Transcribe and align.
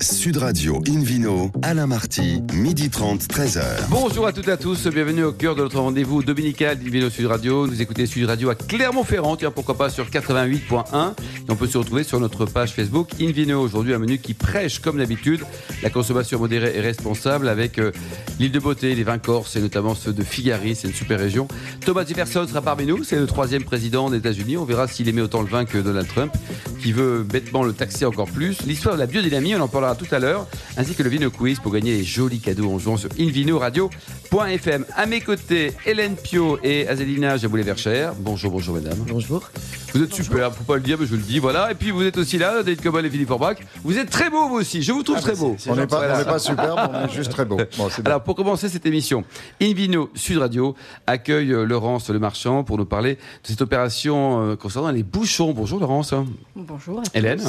Sud 0.00 0.36
Radio 0.36 0.80
Invino, 0.86 1.50
Alain 1.62 1.88
Marty, 1.88 2.40
midi 2.52 2.88
30, 2.88 3.22
13h. 3.22 3.62
Bonjour 3.90 4.28
à 4.28 4.32
toutes 4.32 4.46
et 4.46 4.52
à 4.52 4.56
tous, 4.56 4.86
bienvenue 4.86 5.24
au 5.24 5.32
cœur 5.32 5.56
de 5.56 5.62
notre 5.62 5.80
rendez-vous 5.80 6.22
dominical 6.22 6.78
d'Invino 6.78 7.10
Sud 7.10 7.26
Radio. 7.26 7.66
Nous 7.66 7.82
écoutez 7.82 8.06
Sud 8.06 8.26
Radio 8.26 8.48
à 8.50 8.54
Clermont-Ferrand, 8.54 9.36
tiens 9.36 9.50
pourquoi 9.50 9.76
pas 9.76 9.90
sur 9.90 10.06
88.1. 10.08 11.14
Et 11.48 11.50
on 11.50 11.56
peut 11.56 11.66
se 11.66 11.78
retrouver 11.78 12.04
sur 12.04 12.20
notre 12.20 12.46
page 12.46 12.74
Facebook 12.74 13.10
Invino. 13.20 13.60
Aujourd'hui, 13.60 13.92
un 13.92 13.98
menu 13.98 14.18
qui 14.18 14.34
prêche 14.34 14.78
comme 14.78 14.98
d'habitude 14.98 15.40
la 15.82 15.90
consommation 15.90 16.38
modérée 16.38 16.76
et 16.76 16.80
responsable 16.80 17.48
avec 17.48 17.78
euh, 17.78 17.90
l'île 18.38 18.52
de 18.52 18.60
beauté, 18.60 18.94
les 18.94 19.04
vins 19.04 19.18
corses 19.18 19.56
et 19.56 19.60
notamment 19.60 19.96
ceux 19.96 20.12
de 20.12 20.22
Figari, 20.22 20.76
c'est 20.76 20.86
une 20.86 20.94
super 20.94 21.18
région. 21.18 21.48
Thomas 21.84 22.04
Jefferson 22.04 22.46
sera 22.46 22.62
parmi 22.62 22.86
nous, 22.86 23.02
c'est 23.02 23.18
le 23.18 23.26
troisième 23.26 23.64
président 23.64 24.10
des 24.10 24.18
États-Unis. 24.18 24.58
On 24.58 24.64
verra 24.64 24.86
s'il 24.86 25.08
aimait 25.08 25.22
autant 25.22 25.42
le 25.42 25.48
vin 25.48 25.64
que 25.64 25.78
Donald 25.78 26.06
Trump, 26.06 26.32
qui 26.80 26.92
veut 26.92 27.24
bêtement 27.24 27.64
le 27.64 27.72
taxer 27.72 28.04
encore 28.04 28.30
plus. 28.30 28.62
L'histoire 28.64 28.94
de 28.94 29.00
la 29.00 29.06
biodynamie, 29.06 29.56
on 29.56 29.60
en 29.60 29.68
parlera 29.68 29.87
tout 29.94 30.06
à 30.12 30.18
l'heure, 30.18 30.46
ainsi 30.76 30.94
que 30.94 31.02
le 31.02 31.10
Vino 31.10 31.30
Quiz 31.30 31.58
pour 31.60 31.72
gagner 31.72 31.96
les 31.96 32.04
jolis 32.04 32.40
cadeaux 32.40 32.70
en 32.70 32.78
jouant 32.78 32.96
sur 32.96 33.10
invinoradio.fm. 33.18 34.84
À 34.96 35.06
mes 35.06 35.20
côtés, 35.20 35.72
Hélène 35.86 36.16
Pio 36.16 36.58
et 36.62 36.88
Azélina 36.88 37.36
Jaboulet-Verchère. 37.36 38.14
Bonjour, 38.18 38.52
bonjour 38.52 38.74
mesdames. 38.74 38.98
Bonjour. 39.08 39.50
Vous 39.94 40.02
êtes 40.02 40.14
super, 40.14 40.52
faut 40.54 40.64
pas 40.64 40.76
le 40.76 40.82
dire, 40.82 40.98
mais 41.00 41.06
je 41.06 41.16
le 41.16 41.22
dis, 41.22 41.38
voilà. 41.38 41.70
Et 41.72 41.74
puis 41.74 41.90
vous 41.90 42.02
êtes 42.02 42.18
aussi 42.18 42.38
là, 42.38 42.62
David 42.62 42.82
Cobol 42.82 43.06
et 43.06 43.10
Philippe 43.10 43.30
Orbach. 43.30 43.56
Vous 43.82 43.96
êtes 43.98 44.10
très 44.10 44.30
beaux 44.30 44.48
vous 44.48 44.56
aussi, 44.56 44.82
je 44.82 44.92
vous 44.92 45.02
trouve 45.02 45.20
très 45.20 45.34
beaux. 45.34 45.56
On 45.66 45.76
n'est 45.76 45.86
pas, 45.86 46.14
on 46.14 46.18
n'est 46.18 46.24
pas 46.24 46.38
superbe, 46.38 46.90
on 46.92 47.08
est 47.08 47.12
juste 47.12 47.30
très 47.30 47.44
beau. 47.44 47.58
Bon. 47.76 47.88
Alors 48.04 48.22
pour 48.22 48.34
commencer 48.34 48.68
cette 48.68 48.86
émission, 48.86 49.24
Invino 49.60 50.10
Sud 50.14 50.38
Radio 50.38 50.74
accueille 51.06 51.52
euh, 51.52 51.64
Laurence 51.64 52.10
Le 52.10 52.18
Marchand 52.18 52.64
pour 52.64 52.78
nous 52.78 52.84
parler 52.84 53.14
de 53.14 53.48
cette 53.48 53.62
opération 53.62 54.50
euh, 54.50 54.56
concernant 54.56 54.90
les 54.90 55.02
bouchons. 55.02 55.52
Bonjour 55.52 55.80
Laurence. 55.80 56.14
Bonjour. 56.54 57.00
à 57.00 57.18
Hélène. 57.18 57.40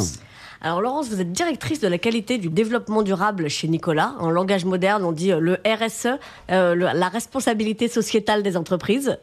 Alors 0.62 0.81
Laurence, 0.81 1.08
vous 1.08 1.22
êtes 1.22 1.31
directrice 1.31 1.80
de 1.80 1.88
la 1.88 1.98
qualité 1.98 2.38
du 2.38 2.49
développement 2.49 3.02
durable 3.02 3.48
chez 3.48 3.70
Nicolas. 3.70 4.16
En 4.20 4.30
langage 4.30 4.66
moderne, 4.66 5.05
on 5.05 5.13
dit 5.13 5.32
euh, 5.32 5.40
le 5.40 5.57
RSE, 5.66 6.20
euh, 6.51 6.76
la 6.76 7.07
responsabilité 7.07 7.88
sociétale 7.88 8.43
des 8.43 8.57
entreprises. 8.57 9.18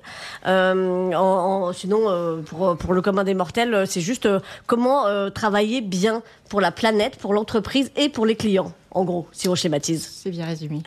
Euh, 0.47 1.73
sinon, 1.75 2.43
pour, 2.47 2.77
pour 2.79 2.95
le 2.95 3.03
commun 3.03 3.23
des 3.23 3.35
mortels, 3.35 3.87
c'est 3.87 4.01
juste 4.01 4.27
comment 4.67 5.05
travailler 5.31 5.83
bien 5.83 6.23
pour 6.49 6.63
la 6.63 6.73
planète, 6.73 7.17
pour 7.17 7.35
l'entreprise 7.35 7.91
et 7.97 8.09
pour 8.09 8.25
les 8.25 8.37
clients. 8.37 8.73
En 8.97 9.05
gros, 9.05 9.27
si 9.31 9.47
on 9.47 9.55
schématise. 9.55 10.09
C'est 10.23 10.31
bien 10.31 10.47
résumé. 10.47 10.81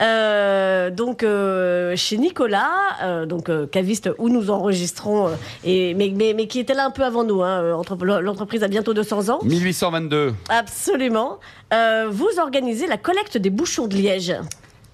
Euh, 0.00 0.88
donc 0.90 1.24
euh, 1.24 1.96
chez 1.96 2.16
Nicolas, 2.16 2.70
euh, 3.02 3.26
donc 3.26 3.48
euh, 3.48 3.66
caviste 3.66 4.08
où 4.18 4.28
nous 4.28 4.50
enregistrons, 4.50 5.26
euh, 5.26 5.30
et, 5.64 5.92
mais, 5.94 6.12
mais, 6.14 6.32
mais 6.32 6.46
qui 6.46 6.60
était 6.60 6.74
là 6.74 6.84
un 6.86 6.92
peu 6.92 7.02
avant 7.02 7.24
nous. 7.24 7.42
hein, 7.42 7.74
entre- 7.74 7.96
L'entreprise 8.20 8.62
a 8.62 8.68
bientôt 8.68 8.94
200 8.94 9.30
ans. 9.30 9.40
1822. 9.42 10.32
Absolument. 10.48 11.38
Euh, 11.74 12.06
vous 12.08 12.28
organisez 12.40 12.86
la 12.86 12.98
collecte 12.98 13.36
des 13.36 13.50
bouchons 13.50 13.88
de 13.88 13.96
liège. 13.96 14.32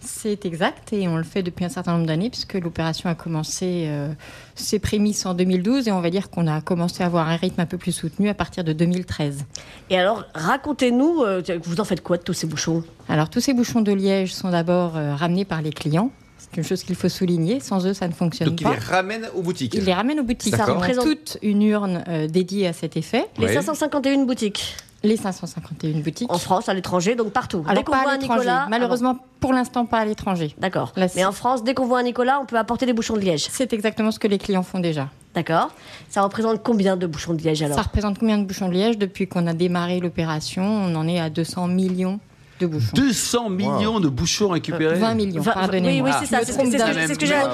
C'est 0.05 0.45
exact 0.47 0.93
et 0.93 1.07
on 1.09 1.17
le 1.17 1.23
fait 1.23 1.43
depuis 1.43 1.65
un 1.65 1.69
certain 1.69 1.93
nombre 1.95 2.07
d'années 2.07 2.29
puisque 2.29 2.55
l'opération 2.55 3.09
a 3.09 3.15
commencé 3.15 3.85
euh, 3.87 4.09
ses 4.55 4.79
prémices 4.79 5.25
en 5.27 5.35
2012 5.35 5.89
et 5.89 5.93
on 5.93 6.01
va 6.01 6.11
dire 6.11 6.29
qu'on 6.31 6.47
a 6.47 6.61
commencé 6.61 7.03
à 7.03 7.07
avoir 7.07 7.29
un 7.29 7.37
rythme 7.37 7.61
un 7.61 7.67
peu 7.67 7.79
plus 7.79 7.93
soutenu 7.93 8.29
à 8.29 8.35
partir 8.35 8.65
de 8.65 8.73
2013. 8.73 9.45
Et 9.91 9.99
alors, 9.99 10.25
racontez-nous, 10.35 11.23
euh, 11.23 11.43
vous 11.65 11.81
en 11.81 11.85
faites 11.85 12.03
quoi 12.03 12.17
de 12.17 12.23
tous 12.23 12.33
ces 12.33 12.47
bouchons? 12.47 12.83
Alors 13.09 13.31
tous 13.31 13.41
ces 13.41 13.55
bouchons 13.55 13.81
de 13.81 13.93
liège 13.93 14.35
sont 14.35 14.51
d'abord 14.51 14.97
euh, 14.97 15.15
ramenés 15.15 15.45
par 15.45 15.63
les 15.63 15.71
clients. 15.71 16.11
C'est 16.39 16.57
une 16.59 16.65
chose 16.65 16.83
qu'il 16.83 16.97
faut 16.97 17.09
souligner. 17.09 17.61
Sans 17.61 17.87
eux, 17.87 17.95
ça 17.95 18.09
ne 18.09 18.13
fonctionne 18.13 18.49
Donc 18.49 18.61
il 18.61 18.65
pas. 18.65 18.73
les 18.75 18.79
ramène 18.81 19.29
aux 19.35 19.43
boutiques. 19.43 19.75
Ils 19.75 19.85
les 19.85 19.95
ramènent 19.95 20.21
aux 20.21 20.25
boutiques. 20.25 20.53
D'accord. 20.53 20.77
On 20.77 20.83
a 20.83 20.87
représente- 20.87 21.05
toute 21.05 21.39
une 21.43 21.63
urne 21.63 22.05
euh, 22.09 22.27
dédiée 22.27 22.67
à 22.67 22.73
cet 22.73 22.97
effet. 22.97 23.27
Les 23.39 23.47
Ouais. 23.47 23.55
551 23.55 24.25
boutiques 24.25 24.77
Les 25.05 25.17
551 25.17 26.01
boutiques. 26.01 26.33
en 26.33 26.39
France, 26.39 26.69
à 26.69 26.75
l'étranger, 26.75 27.15
donc 27.15 27.33
partout. 27.33 27.65
Alors 27.67 27.83
dès 27.83 27.85
qu'on 27.85 28.01
voit 28.01 28.13
à. 28.13 28.17
Nicolas, 28.19 28.67
Malheureusement, 28.69 29.19
pour 29.41 29.53
l'instant, 29.53 29.85
pas 29.85 29.99
à 29.99 30.05
l'étranger. 30.05 30.55
Ah. 30.57 30.61
D'accord. 30.63 30.93
Mais 31.17 31.25
en 31.25 31.33
France, 31.33 31.65
dès 31.65 31.75
qu'on 31.75 31.87
voit 31.87 31.99
un 31.99 32.05
Nicolas, 32.05 32.39
on 32.41 32.47
peut 32.47 32.57
apporter 32.59 32.87
des 32.87 32.93
bouchons 32.93 33.15
de 33.15 33.21
liège. 33.21 33.49
C'est 33.51 33.73
exactement 33.73 34.11
ce 34.11 34.19
que 34.19 34.29
les 34.29 34.39
clients 34.39 34.63
font 34.63 34.79
déjà. 34.79 35.09
D'accord. 35.35 35.71
Ça 36.09 36.23
représente 36.23 36.63
combien 36.63 36.97
de 36.97 37.07
bouchons 37.07 37.35
de 37.35 37.43
liège 37.43 37.63
alors? 37.63 37.77
Ça 37.77 37.83
représente 37.83 38.19
combien 38.19 38.39
de 38.39 38.45
bouchons 38.45 38.69
de 38.69 38.75
liège? 38.75 38.99
Depuis 38.99 39.27
qu'on 39.27 39.47
a 39.47 39.55
démarré 39.55 39.99
l'opération, 39.99 40.63
on 40.63 40.95
en 40.95 41.09
est 41.09 41.19
à 41.19 41.31
200 41.31 41.69
millions 41.69 42.21
de 42.63 42.67
bouchons. 42.67 42.93
200 42.95 43.51
millions 43.51 44.01
de 44.01 44.09
bouchons 44.09 44.49
récupérés. 44.49 44.99
20 44.99 45.15
millions, 45.15 45.43
pardonnez-moi. 45.43 46.11
Oui, 46.11 46.15
oui, 46.15 46.17
c'est 46.21 46.27
ça. 46.27 46.39
Je 46.43 46.53
me 46.53 46.71
C'est 46.71 47.15
ce 47.15 47.19
que- 47.19 47.27
Ah, 47.33 47.51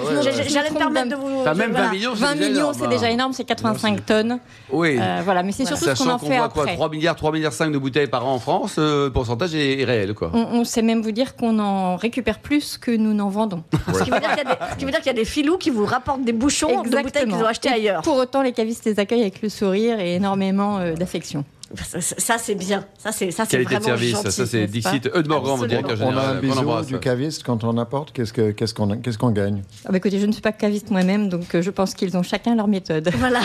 j'allais 0.48 0.70
me 0.70 0.74
me 0.74 0.78
permettre 0.78 1.08
de 1.10 1.14
vous. 1.16 1.41
Enfin, 1.41 1.54
même 1.54 1.70
voilà. 1.70 1.86
20 1.86 1.92
millions, 1.92 2.10
c'est 2.14 2.20
20 2.20 2.34
déjà 2.34 2.48
millions, 2.48 2.58
énorme, 2.60 2.74
c'est 2.78 2.84
hein. 2.84 2.88
déjà 2.88 3.10
énorme, 3.10 3.32
c'est 3.32 3.44
85 3.44 4.06
tonnes. 4.06 4.38
Oui. 4.70 4.98
Euh, 5.00 5.20
voilà, 5.24 5.42
mais 5.42 5.52
c'est 5.52 5.64
surtout 5.64 5.84
ce 5.84 5.91
qu'on 5.91 5.96
Sachant 5.96 6.10
en 6.14 6.19
qu'on 6.19 6.26
fait 6.26 6.36
voit 6.38 6.48
quoi, 6.48 6.62
après. 6.62 6.74
3 6.74 6.88
milliards, 6.91 7.16
3 7.16 7.32
milliards 7.32 7.52
5 7.52 7.72
de 7.72 7.78
bouteilles 7.78 8.06
par 8.06 8.26
an 8.26 8.34
en 8.34 8.38
France, 8.38 8.76
euh, 8.78 9.06
le 9.06 9.12
pourcentage 9.12 9.54
est, 9.54 9.84
réel 9.84 10.14
quoi. 10.14 10.30
On, 10.34 10.64
sait 10.64 10.82
même 10.82 11.02
vous 11.02 11.12
dire 11.12 11.36
qu'on 11.36 11.58
en 11.58 11.96
récupère 11.96 12.38
plus 12.40 12.78
que 12.78 12.90
nous 12.90 13.14
n'en 13.14 13.28
vendons. 13.28 13.62
Ce 13.94 14.02
qui 14.02 14.10
veut 14.10 14.20
dire 14.20 15.00
qu'il 15.00 15.06
y 15.06 15.10
a 15.10 15.12
des- 15.12 15.25
filous 15.25 15.58
qui 15.58 15.70
vous 15.70 15.84
rapportent 15.84 16.25
des 16.25 16.32
bouchons 16.32 16.82
de 16.82 17.02
bouteilles 17.02 17.25
qu'ils 17.25 17.34
ont 17.34 17.46
achetées 17.46 17.69
Et 17.69 17.72
ailleurs. 17.72 18.02
Pour 18.02 18.16
autant, 18.16 18.42
les 18.42 18.52
cavistes 18.52 18.84
les 18.84 18.98
accueillent 18.98 19.22
avec 19.22 19.42
le 19.42 19.48
sourire 19.48 20.00
et 20.00 20.14
énormément 20.14 20.78
euh, 20.78 20.94
d'affection. 20.94 21.44
Ça, 21.75 22.01
ça- 22.01 22.15
ça, 22.19 22.39
c'est 22.39 22.55
bien. 22.55 22.87
Ça, 22.97 23.12
c'est 23.12 23.31
ça, 23.31 23.45
c'est 23.45 23.51
Qualité 23.59 23.75
de 23.75 23.81
vraiment 23.81 23.97
service, 23.99 24.12
gentil. 24.17 24.31
ça 24.33 24.47
c'est 24.47 24.67
Dixit 24.67 25.05
mon 25.29 25.37
Absolument. 25.37 25.67
directeur 25.67 25.99
On 26.01 26.03
a 26.06 26.11
général. 26.11 26.37
un 26.37 26.41
bisou 26.41 26.87
du 26.95 26.99
caviste 26.99 27.43
quand 27.45 27.62
on 27.62 27.77
apporte. 27.77 28.11
Qu'est-ce 28.12 28.33
que- 28.33 28.53
qu'est-ce 28.53 28.73
qu'on 28.73 28.97
qu'est-ce 28.97 29.19
qu'on 29.19 29.31
gagne 29.33 29.62
Ah 29.84 29.91
bah 29.91 29.99
écoutez, 29.99 30.19
je 30.19 30.25
ne 30.25 30.33
suis 30.33 30.41
pas 30.41 30.53
caviste 30.53 30.91
moi-même, 30.91 31.29
donc 31.29 31.55
euh, 31.55 31.61
je 31.61 31.71
pense 31.71 31.93
qu'ils 31.93 32.17
ont 32.17 32.23
chacun 32.23 32.55
leur 32.56 32.69
méthode. 32.69 33.11
Voilà. 33.19 33.41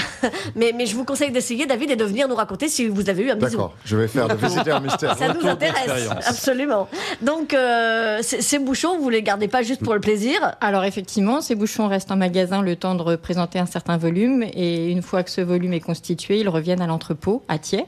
Mais, 0.56 0.72
mais 0.74 0.86
je 0.86 0.96
vous 0.96 1.04
conseille 1.04 1.32
d'essayer, 1.32 1.66
David, 1.66 1.92
et 1.92 1.96
de 1.98 2.06
venir 2.06 2.30
nous 2.30 2.36
raconter 2.36 2.70
si 2.70 2.88
vous 2.88 3.10
avez 3.10 3.24
eu 3.24 3.30
un 3.32 3.36
bisou. 3.36 3.52
D'accord, 3.52 3.76
je 3.84 3.98
vais 3.98 4.08
faire 4.08 4.30
le 4.30 4.36
visiteur 4.36 4.80
mystère. 4.80 5.18
Ça 5.18 5.34
nous 5.34 5.46
intéresse, 5.46 6.08
absolument. 6.26 6.88
Donc, 7.22 7.54
euh, 7.54 8.20
ces 8.22 8.60
bouchons, 8.60 9.00
vous 9.00 9.10
les 9.10 9.22
gardez 9.22 9.50
pas 9.50 9.64
juste 9.64 9.84
pour 9.84 9.94
le 9.94 10.00
plaisir. 10.00 10.56
Alors 10.62 10.86
effectivement, 10.86 11.42
ces 11.42 11.56
bouchons 11.56 11.88
restent 11.90 12.12
en 12.12 12.16
magasin 12.16 12.62
le 12.62 12.76
temps 12.78 12.96
de 12.96 13.02
représenter 13.02 13.60
un 13.60 13.66
certain 13.66 13.98
volume 13.98 14.44
et 14.54 14.90
une 14.90 15.02
fois 15.02 15.24
que 15.24 15.30
ce 15.32 15.42
volume 15.42 15.74
est 15.74 15.80
constitué, 15.82 16.40
ils 16.40 16.50
reviennent 16.50 16.82
à 16.82 16.88
l'entrepôt 16.88 17.44
à 17.50 17.58
Thiers, 17.58 17.86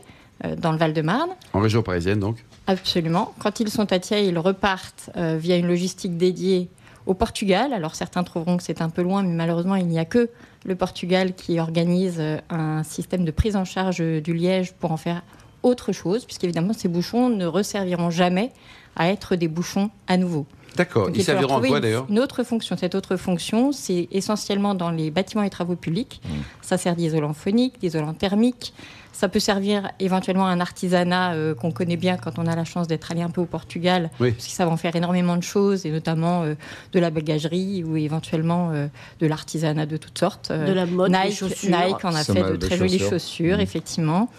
dans 0.58 0.72
le 0.72 0.78
Val-de-Marne. 0.78 1.30
En 1.54 1.60
région 1.60 1.82
parisienne 1.82 2.20
donc. 2.20 2.44
Absolument. 2.68 3.34
Quand 3.40 3.60
ils 3.60 3.70
sont 3.70 3.92
à 3.92 4.00
Thiers, 4.00 4.28
ils 4.28 4.40
repartent 4.40 5.10
euh, 5.16 5.38
via 5.40 5.58
une 5.58 5.68
logistique 5.68 6.18
dédiée 6.18 6.70
au 7.06 7.14
Portugal. 7.14 7.74
Alors 7.74 7.96
certains 7.96 8.24
trouveront 8.24 8.58
que 8.58 8.64
c'est 8.64 8.82
un 8.82 8.90
peu 8.90 9.04
loin, 9.04 9.22
mais 9.22 9.34
malheureusement, 9.34 9.76
il 9.76 9.88
n'y 9.88 10.00
a 10.00 10.06
que 10.06 10.30
le 10.66 10.76
Portugal 10.76 11.36
qui 11.36 11.60
organise 11.60 12.18
euh, 12.20 12.40
un 12.50 12.84
système 12.84 13.24
de 13.24 13.32
prise 13.32 13.56
en 13.56 13.66
charge 13.66 13.98
euh, 14.02 14.20
du 14.20 14.34
liège 14.34 14.74
pour 14.74 14.92
en 14.92 14.98
faire 14.98 15.22
autre 15.62 15.92
chose, 15.92 16.26
puisqu'évidemment, 16.26 16.74
ces 16.74 16.88
bouchons 16.88 17.30
ne 17.30 17.46
resserviront 17.46 18.10
jamais 18.10 18.52
à 18.96 19.10
être 19.10 19.36
des 19.36 19.48
bouchons 19.48 19.92
à 20.08 20.18
nouveau. 20.18 20.46
D'accord. 20.76 21.10
Ils 21.14 21.24
serviront 21.24 21.58
à 21.58 21.68
quoi 21.68 21.80
d'ailleurs 21.80 22.06
Une 22.10 22.20
autre 22.20 22.44
fonction. 22.44 22.76
Cette 22.78 22.96
autre 22.96 23.16
fonction, 23.16 23.72
c'est 23.72 24.08
essentiellement 24.12 24.76
dans 24.76 24.92
les 24.92 25.10
bâtiments 25.10 25.44
et 25.44 25.50
travaux 25.50 25.76
publics. 25.76 26.22
Mmh. 26.24 26.30
Ça 26.62 26.78
sert 26.78 26.96
d'isolant 26.96 27.34
phonique, 27.34 27.80
d'isolant 27.80 28.14
thermique. 28.14 28.74
Ça 29.18 29.30
peut 29.30 29.40
servir 29.40 29.90
éventuellement 30.00 30.46
à 30.46 30.50
un 30.50 30.60
artisanat 30.60 31.34
euh, 31.36 31.56
qu'on 31.56 31.72
connaît 31.72 31.96
bien 31.96 32.18
quand 32.18 32.38
on 32.38 32.48
a 32.48 32.56
la 32.56 32.66
chance 32.66 32.86
d'être 32.88 33.12
allé 33.12 33.22
un 33.22 33.30
peu 33.30 33.40
au 33.40 33.46
Portugal, 33.46 34.10
Oui. 34.20 34.32
parce 34.34 34.44
qu'ils 34.44 34.54
savent 34.54 34.68
en 34.68 34.76
faire 34.76 34.94
énormément 34.98 35.38
de 35.38 35.44
choses, 35.44 35.86
et 35.86 35.92
notamment 35.92 36.44
euh, 36.44 36.56
de 36.92 37.00
la 37.00 37.12
bagagerie 37.12 37.86
ou 37.86 37.96
éventuellement 37.96 38.72
euh, 38.74 38.88
de 39.22 39.28
l'artisanat 39.28 39.86
de 39.86 39.96
toutes 39.96 40.18
sortes. 40.20 40.52
Euh, 40.52 40.68
De 40.68 40.74
la 40.74 40.86
mode, 40.86 41.12
des 41.14 41.18
Nike, 41.18 41.34
chaussures. 41.38 41.70
Nike 41.70 42.04
en 42.04 42.14
a 42.14 42.24
Ça 42.24 42.34
fait 42.34 42.44
de 42.44 42.58
des 42.58 42.68
très 42.68 42.76
jolies 42.78 43.00
chaussures. 43.00 43.10
chaussures, 43.12 43.58
Mmh. 43.58 43.62
effectivement. 43.62 44.30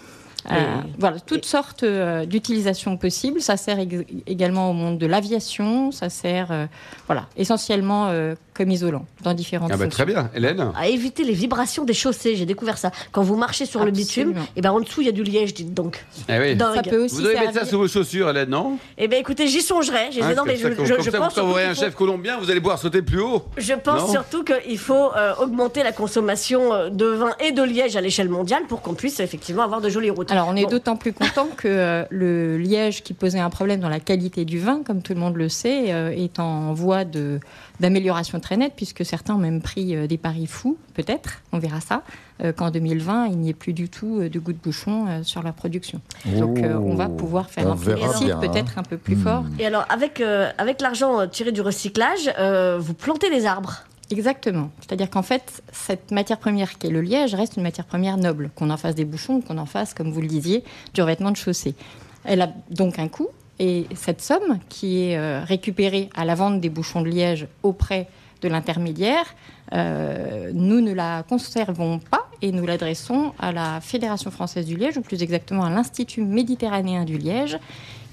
Euh, 0.53 0.76
voilà, 0.98 1.19
toutes 1.20 1.47
sortes 1.47 1.82
euh, 1.82 2.25
d'utilisations 2.26 2.97
possibles. 2.98 3.41
Ça 3.41 3.56
sert 3.56 3.78
ég- 3.78 4.06
également 4.28 4.70
au 4.70 4.75
monde 4.75 4.97
de 4.98 5.06
l'aviation. 5.06 5.91
Ça 5.91 6.09
sert, 6.10 6.53
euh, 6.53 6.66
voilà, 7.06 7.26
essentiellement 7.36 8.09
euh, 8.10 8.34
comme 8.56 8.71
isolant 8.71 9.05
dans 9.22 9.34
différentes 9.34 9.71
Ah 9.72 9.77
bah, 9.77 9.84
fonctions. 9.84 10.05
Très 10.05 10.12
bien, 10.12 10.31
Hélène. 10.34 10.72
À 10.77 10.89
éviter 10.89 11.25
les 11.25 11.33
vibrations 11.34 11.84
des 11.84 11.93
chaussées, 11.94 12.37
j'ai 12.37 12.47
découvert 12.47 12.78
ça. 12.78 12.91
Quand 13.12 13.22
vous 13.22 13.37
marchez 13.37 13.67
sur 13.67 13.84
le 13.84 13.91
bitume, 13.91 14.34
et 14.56 14.61
ben 14.62 14.71
en 14.72 14.81
dessous 14.81 15.03
il 15.03 15.06
y 15.06 15.09
a 15.09 15.12
du 15.12 15.22
liège, 15.22 15.53
dites 15.55 15.75
donc. 15.75 16.05
Eh 16.28 16.39
oui. 16.39 16.56
Ça 16.59 16.83
peut 16.83 17.05
aussi 17.05 17.16
Vous 17.16 17.22
devez 17.22 17.34
mettre 17.39 17.55
ça 17.55 17.65
sous 17.66 17.78
vos 17.78 17.89
chaussures, 17.89 18.28
Hélène, 18.31 18.49
non 18.50 18.78
Eh 18.98 19.09
ben 19.09 19.19
écoutez, 19.21 19.47
j'y 19.47 19.60
songerai. 19.63 20.09
Hein, 20.21 20.34
non, 20.36 20.42
mais 20.47 20.57
ça, 20.57 20.71
je, 20.71 20.84
je- 20.84 21.03
je 21.03 21.10
ça, 21.10 21.19
pense 21.19 21.34
quand 21.34 21.42
vous 21.42 21.48
surtout 21.48 21.51
voyez 21.51 21.66
qu'il 21.66 21.72
un 21.72 21.75
faut- 21.75 21.80
chef 21.83 21.95
colombien, 21.95 22.39
vous 22.39 22.51
allez 22.51 22.60
pouvoir 22.60 22.78
sauter 22.78 23.03
plus 23.03 23.21
haut. 23.21 23.42
Je 23.57 23.75
pense 23.75 24.03
Non 24.03 24.09
surtout 24.09 24.45
qu'il 24.45 24.78
faut 24.78 25.10
euh, 25.16 25.34
augmenter 25.41 25.83
la 25.83 25.92
consommation 25.92 26.72
euh, 26.72 26.89
de 26.91 27.07
vin 27.07 27.33
et 27.45 27.53
de 27.53 27.63
liège 27.63 27.97
à 27.97 28.01
l'échelle 28.01 28.28
mondiale 28.28 28.63
pour 28.69 28.80
qu'on 28.83 28.95
puisse 28.95 29.21
effectivement 29.21 29.63
avoir 29.63 29.80
de 29.80 29.89
jolies 29.89 30.10
routes. 30.10 30.30
Alors, 30.33 30.48
on 30.48 30.57
est 30.57 30.63
Bon. 30.65 30.71
d'autant 30.71 30.97
plus 30.97 31.13
content 31.13 31.48
que 31.57 31.69
euh, 31.69 32.04
le 32.10 32.57
liège 32.59 33.03
qui 33.03 33.13
posait 33.13 33.39
un 33.41 33.51
problème 33.51 33.80
dans 33.80 33.89
la 33.89 34.01
qualité 34.01 34.45
du 34.45 34.59
vin, 34.59 34.83
comme 34.84 35.03
tout 35.03 35.13
le 35.15 35.21
monde 35.21 35.36
le 35.36 35.48
sait, 35.48 35.92
euh, 35.92 36.10
est 36.10 36.39
en 36.41 36.72
voie 36.72 37.04
de 37.04 37.39
d'amélioration 37.80 38.41
très 38.47 38.57
nette, 38.57 38.75
puisque 38.77 39.04
certains 39.04 39.34
ont 39.34 39.39
même 39.39 39.60
pris 39.60 39.97
euh, 39.97 40.07
des 40.07 40.19
paris 40.19 40.47
fous, 40.47 40.78
peut-être, 40.95 41.43
on 41.53 41.59
verra 41.59 41.81
ça, 41.81 42.03
euh, 42.45 42.53
qu'en 42.53 42.71
2020, 42.71 43.27
il 43.27 43.39
n'y 43.39 43.51
ait 43.51 43.54
plus 43.54 43.72
du 43.72 43.89
tout 43.89 44.21
euh, 44.21 44.28
de 44.28 44.39
goût 44.39 44.53
de 44.53 44.59
bouchon 44.59 45.07
euh, 45.09 45.25
sur 45.25 45.43
leur 45.43 45.53
production. 45.53 46.01
Donc, 46.27 46.59
euh, 46.60 46.78
on 46.78 46.95
va 46.95 47.09
pouvoir 47.09 47.51
faire 47.51 47.69
un 47.69 47.77
plébiscite 47.77 48.31
hein. 48.31 48.39
peut-être 48.41 48.78
un 48.78 48.84
peu 48.84 48.98
plus 48.98 49.16
Hmm. 49.16 49.22
fort. 49.25 49.45
Et 49.59 49.66
alors, 49.66 49.84
avec, 49.89 50.21
euh, 50.21 50.48
avec 50.59 50.81
l'argent 50.81 51.27
tiré 51.27 51.51
du 51.51 51.60
recyclage, 51.60 52.31
euh, 52.39 52.78
vous 52.78 52.95
plantez 52.95 53.31
des 53.31 53.47
arbres. 53.47 53.83
Exactement. 54.13 54.71
C'est-à-dire 54.78 55.10
qu'en 55.10 55.22
fait, 55.22 55.65
cette 55.72 56.13
matière 56.13 56.39
première 56.39 56.78
qui 56.78 56.87
est 56.87 56.91
le 56.91 57.01
liège 57.01 57.34
reste 57.34 57.57
une 57.57 57.65
matière 57.65 57.87
première 57.87 58.16
noble, 58.16 58.51
qu'on 58.54 58.71
en 58.71 58.77
fasse 58.77 58.95
des 58.95 59.04
bouchons, 59.04 59.41
qu'on 59.41 59.59
en 59.59 59.66
fasse, 59.66 59.92
comme 59.92 60.13
vous 60.13 60.21
le 60.21 60.28
disiez, 60.28 60.63
du 60.95 61.03
revêtement 61.03 61.33
de 61.33 61.37
chaussée. 61.37 61.75
Elle 62.22 62.42
a 62.42 62.51
donc 62.71 63.01
un 63.01 63.09
coût, 63.09 63.27
Et 63.59 63.87
cette 63.97 64.21
somme, 64.21 64.60
qui 64.69 65.01
est 65.03 65.41
récupérée 65.42 66.10
à 66.15 66.25
la 66.27 66.34
vente 66.37 66.60
des 66.60 66.69
bouchons 66.69 67.01
de 67.01 67.09
liège 67.09 67.49
auprès 67.65 68.07
de 68.42 68.48
l'intermédiaire, 68.48 69.24
euh, 69.72 70.50
nous 70.53 70.80
ne 70.80 70.92
la 70.92 71.24
conservons 71.28 71.98
pas 71.98 72.28
et 72.42 72.53
nous 72.53 72.66
l'adressons 72.66 73.33
à 73.38 73.53
la 73.53 73.80
Fédération 73.80 74.30
française 74.30 74.66
du 74.66 74.77
liège, 74.77 74.98
ou 74.98 75.00
plus 75.00 75.22
exactement 75.22 75.65
à 75.65 75.71
l'Institut 75.71 76.22
méditerranéen 76.22 77.04
du 77.04 77.18
liège, 77.18 77.59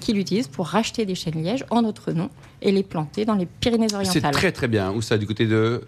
qui 0.00 0.12
l'utilise 0.12 0.48
pour 0.48 0.66
racheter 0.66 1.06
des 1.06 1.14
chênes 1.14 1.42
lièges 1.42 1.64
en 1.70 1.82
notre 1.82 2.12
nom 2.12 2.30
et 2.62 2.72
les 2.72 2.82
planter 2.82 3.24
dans 3.24 3.34
les 3.34 3.46
Pyrénées-Orientales. 3.46 4.22
C'est 4.22 4.30
très 4.30 4.52
très 4.52 4.68
bien. 4.68 4.92
Où 4.92 5.02
ça? 5.02 5.18
Du 5.18 5.26
côté 5.26 5.46
de 5.46 5.82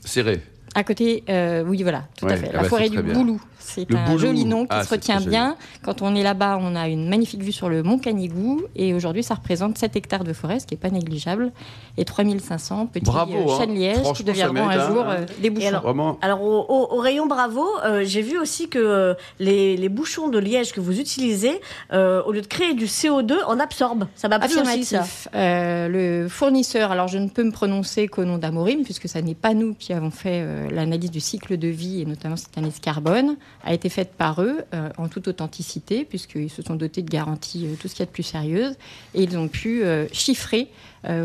Serré? 0.00 0.40
À 0.78 0.84
côté, 0.84 1.24
euh, 1.28 1.64
oui, 1.66 1.82
voilà, 1.82 2.04
tout 2.16 2.26
à 2.26 2.36
fait. 2.36 2.52
La 2.52 2.62
bah, 2.62 2.68
forêt 2.68 2.88
du 2.88 3.02
Boulou, 3.02 3.40
c'est 3.58 3.92
un 3.92 4.16
joli 4.16 4.44
nom 4.44 4.62
qui 4.62 4.70
ah, 4.70 4.84
se 4.84 4.90
retient 4.90 5.20
bien. 5.20 5.56
Quand 5.82 6.02
on 6.02 6.14
est 6.14 6.22
là-bas, 6.22 6.56
on 6.60 6.76
a 6.76 6.86
une 6.86 7.08
magnifique 7.08 7.42
vue 7.42 7.50
sur 7.50 7.68
le 7.68 7.82
mont 7.82 7.98
Canigou. 7.98 8.62
Et 8.76 8.94
aujourd'hui, 8.94 9.24
ça 9.24 9.34
représente 9.34 9.76
7 9.76 9.96
hectares 9.96 10.22
de 10.22 10.32
forêt, 10.32 10.60
ce 10.60 10.66
qui 10.66 10.74
n'est 10.74 10.80
pas 10.80 10.90
négligeable. 10.90 11.50
Et 11.96 12.04
3500 12.04 12.86
petits 12.86 13.04
bravo, 13.04 13.32
euh, 13.32 13.52
hein. 13.52 13.58
chênes 13.58 13.74
lièges 13.74 14.12
qui 14.14 14.22
deviendront 14.22 14.68
un 14.68 14.88
jour 14.88 15.04
euh, 15.08 15.26
des 15.40 15.50
bouchons. 15.50 15.66
Alors, 15.66 16.18
alors 16.22 16.42
au, 16.42 16.96
rayon 16.98 17.26
bravo, 17.26 17.66
j'ai 18.02 18.22
vu 18.22 18.38
aussi 18.38 18.68
que 18.68 19.16
les, 19.40 19.88
bouchons 19.88 20.28
de 20.28 20.38
liège 20.38 20.70
que 20.70 20.80
vous 20.80 21.00
utilisez, 21.00 21.60
au 21.92 22.30
lieu 22.30 22.40
de 22.40 22.46
créer 22.46 22.74
du 22.74 22.84
CO2, 22.84 23.34
en 23.48 23.58
absorbent. 23.58 24.06
Ça 24.14 24.28
m'a 24.28 24.38
plu 24.38 24.56
aussi, 24.60 24.84
ça. 24.84 25.02
le 25.34 26.28
fournisseur, 26.28 26.92
alors 26.92 27.08
je 27.08 27.18
ne 27.18 27.28
peux 27.28 27.42
me 27.42 27.52
prononcer 27.52 28.06
qu'au 28.06 28.24
nom 28.24 28.38
d'Amorim, 28.38 28.84
puisque 28.84 29.08
ça 29.08 29.20
n'est 29.20 29.34
pas 29.34 29.54
nous 29.54 29.74
qui 29.74 29.92
avons 29.92 30.12
fait 30.12 30.67
l'analyse 30.70 31.10
du 31.10 31.20
cycle 31.20 31.56
de 31.56 31.68
vie, 31.68 32.00
et 32.00 32.04
notamment 32.04 32.36
cette 32.36 32.56
analyse 32.56 32.80
carbone, 32.80 33.36
a 33.64 33.74
été 33.74 33.88
faite 33.88 34.12
par 34.16 34.42
eux 34.42 34.62
euh, 34.74 34.90
en 34.98 35.08
toute 35.08 35.28
authenticité, 35.28 36.04
puisqu'ils 36.04 36.50
se 36.50 36.62
sont 36.62 36.74
dotés 36.74 37.02
de 37.02 37.10
garanties 37.10 37.66
euh, 37.66 37.74
tout 37.78 37.88
ce 37.88 37.94
qu'il 37.94 38.00
y 38.00 38.02
a 38.02 38.06
de 38.06 38.12
plus 38.12 38.22
sérieuse, 38.22 38.76
et 39.14 39.22
ils 39.22 39.36
ont 39.38 39.48
pu 39.48 39.82
euh, 39.82 40.06
chiffrer 40.12 40.70